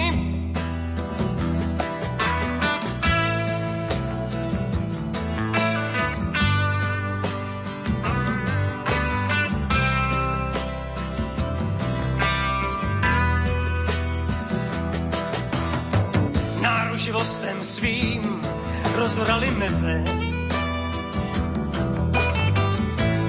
[19.16, 20.04] rozhrali meze.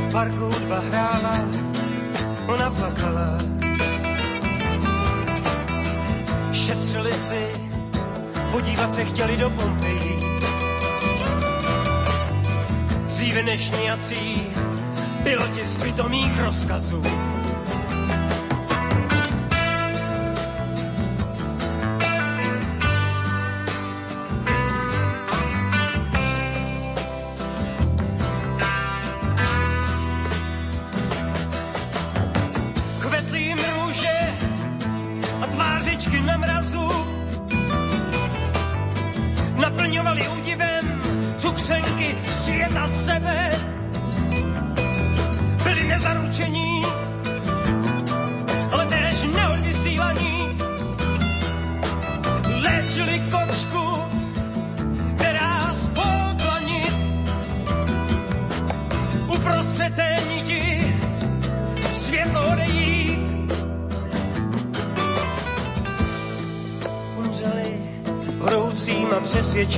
[0.09, 1.39] V parku hudba hrála,
[2.47, 3.39] ona plakala.
[6.53, 7.47] Šetřili si,
[8.51, 10.19] podívat se chtěli do Pompeji.
[13.07, 14.43] Dříve než nějací
[15.23, 17.03] piloti z pitomých rozkazů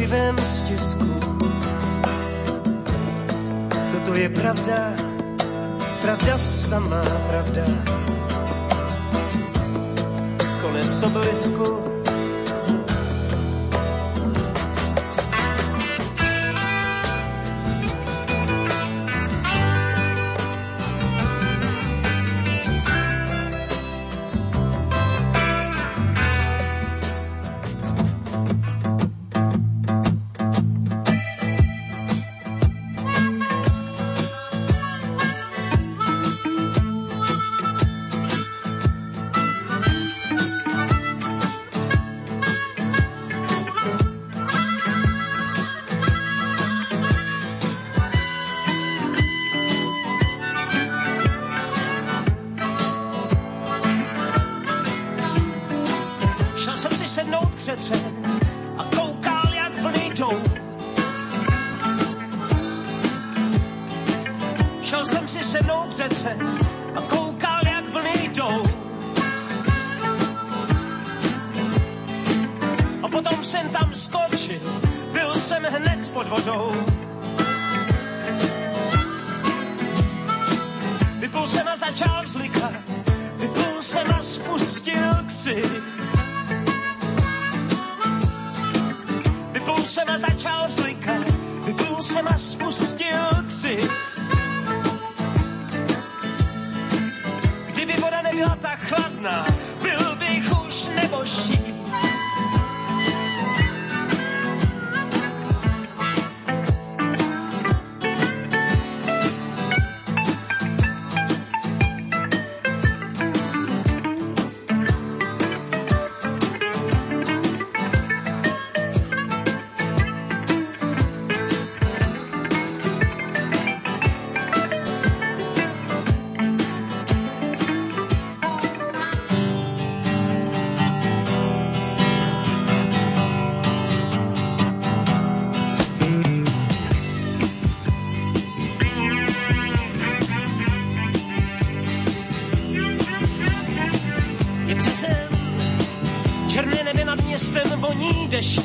[0.08, 1.20] přesvědčivém stisku.
[3.92, 4.92] Toto je pravda,
[6.02, 7.64] pravda samá pravda.
[10.60, 11.87] Konec obelisku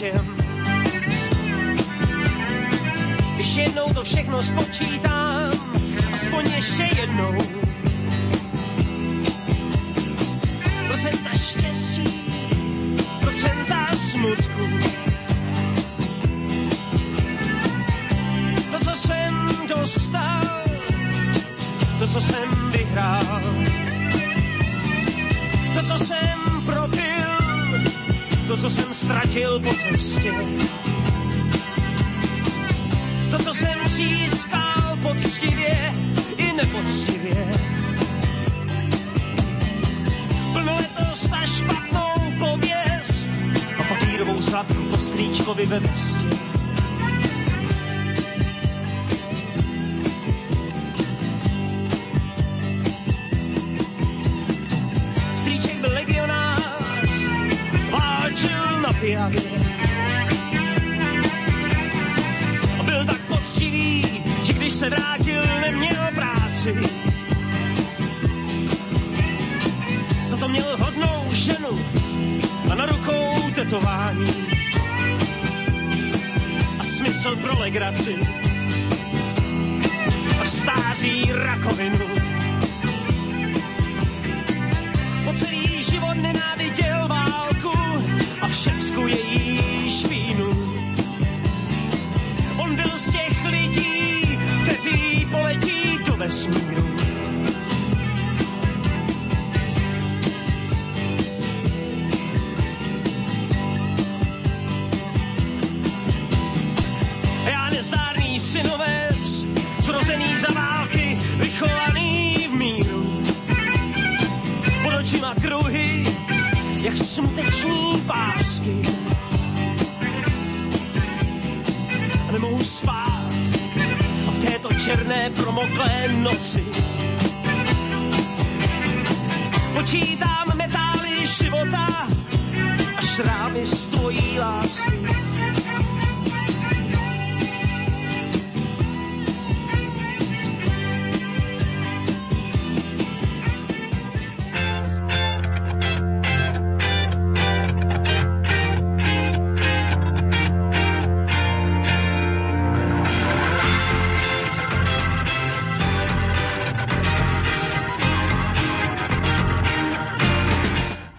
[0.01, 0.22] Yeah.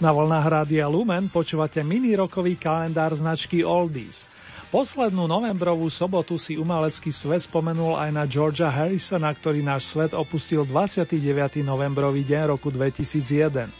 [0.05, 4.29] Na vlnách Rádia Lumen počúvate mini rokový kalendár značky Oldies.
[4.69, 10.69] Poslednú novembrovú sobotu si umelecký svet spomenul aj na Georgia Harrisona, ktorý náš svet opustil
[10.69, 11.65] 29.
[11.65, 13.73] novembrový deň roku 2001.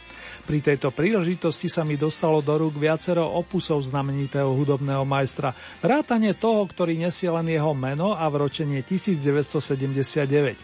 [0.49, 5.53] Pri tejto príležitosti sa mi dostalo do rúk viacero opusov znamenitého hudobného majstra,
[5.85, 10.57] vrátane toho, ktorý nesie len jeho meno a vročenie 1979.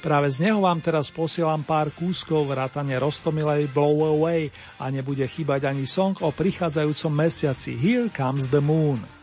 [0.00, 4.48] Práve z neho vám teraz posielam pár kúskov vrátane Rostomilej Blow Away
[4.80, 9.19] a nebude chýbať ani song o prichádzajúcom mesiaci Here Comes the Moon.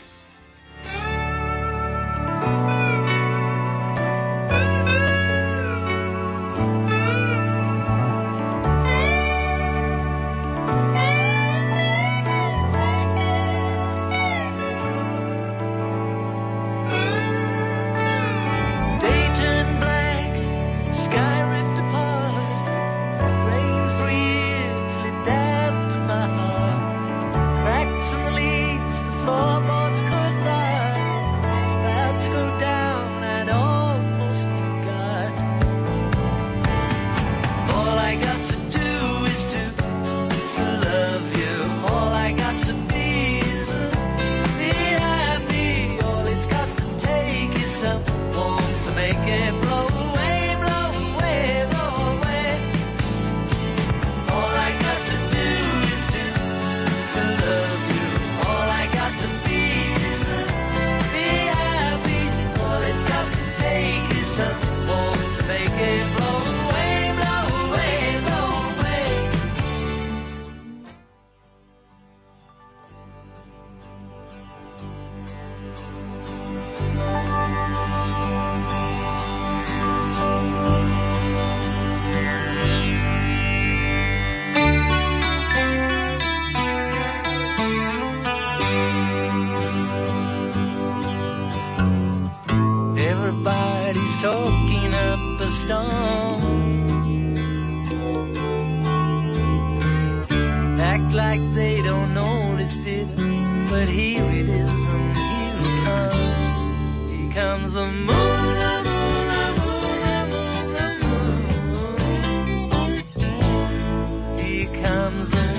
[115.08, 115.57] Na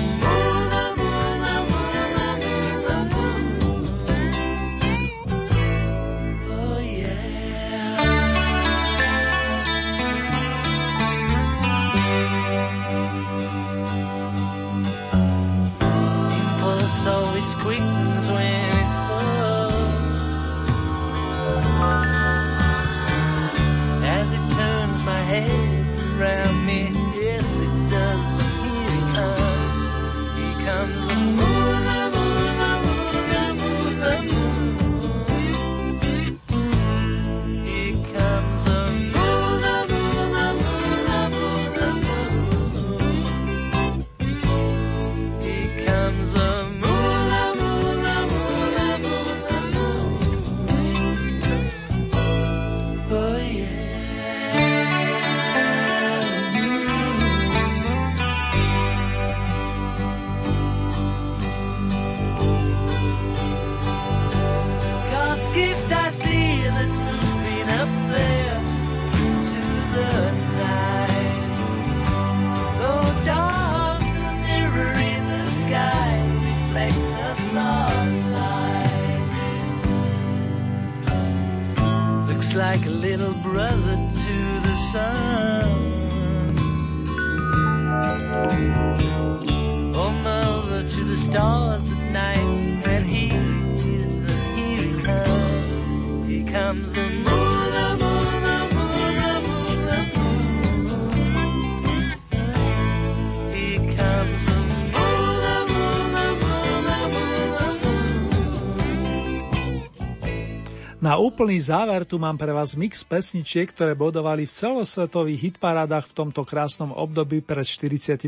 [111.19, 116.47] úplný záver tu mám pre vás mix pesničiek, ktoré bodovali v celosvetových hitparádach v tomto
[116.47, 118.25] krásnom období pred 45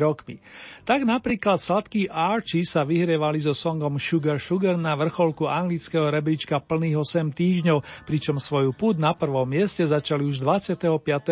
[0.00, 0.40] rokmi.
[0.88, 6.96] Tak napríklad sladký Archie sa vyhrievali so songom Sugar Sugar na vrcholku anglického rebríčka plných
[7.00, 10.84] 8 týždňov, pričom svoju púd na prvom mieste začali už 25.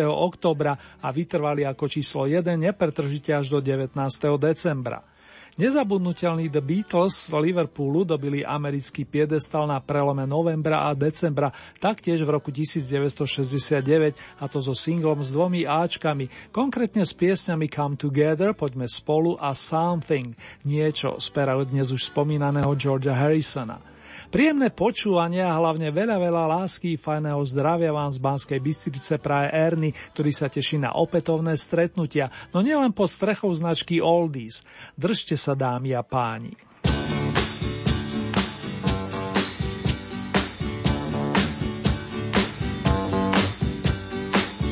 [0.07, 3.97] oktobra a vytrvali ako číslo 1 nepretržite až do 19.
[4.41, 5.12] decembra.
[5.53, 12.33] Nezabudnutelný The Beatles z Liverpoolu dobili americký piedestal na prelome novembra a decembra, taktiež v
[12.33, 18.89] roku 1969, a to so singlom s dvomi Ačkami, konkrétne s piesňami Come Together, Poďme
[18.89, 20.33] spolu a Something,
[20.65, 21.29] niečo z
[21.69, 23.92] dnes už spomínaného Georgia Harrisona.
[24.33, 29.93] Príjemné počúvanie a hlavne veľa, veľa lásky, fajného zdravia vám z Banskej Bystrice praje Erny,
[29.93, 34.65] ktorý sa teší na opätovné stretnutia, no nielen pod strechou značky Oldies.
[34.97, 36.57] Držte sa dámy a páni.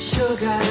[0.01, 0.70] Sugar.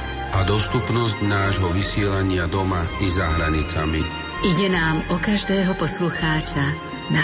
[0.41, 4.01] a dostupnosť nášho vysielania doma i za hranicami.
[4.41, 6.65] Ide nám o každého poslucháča
[7.13, 7.21] na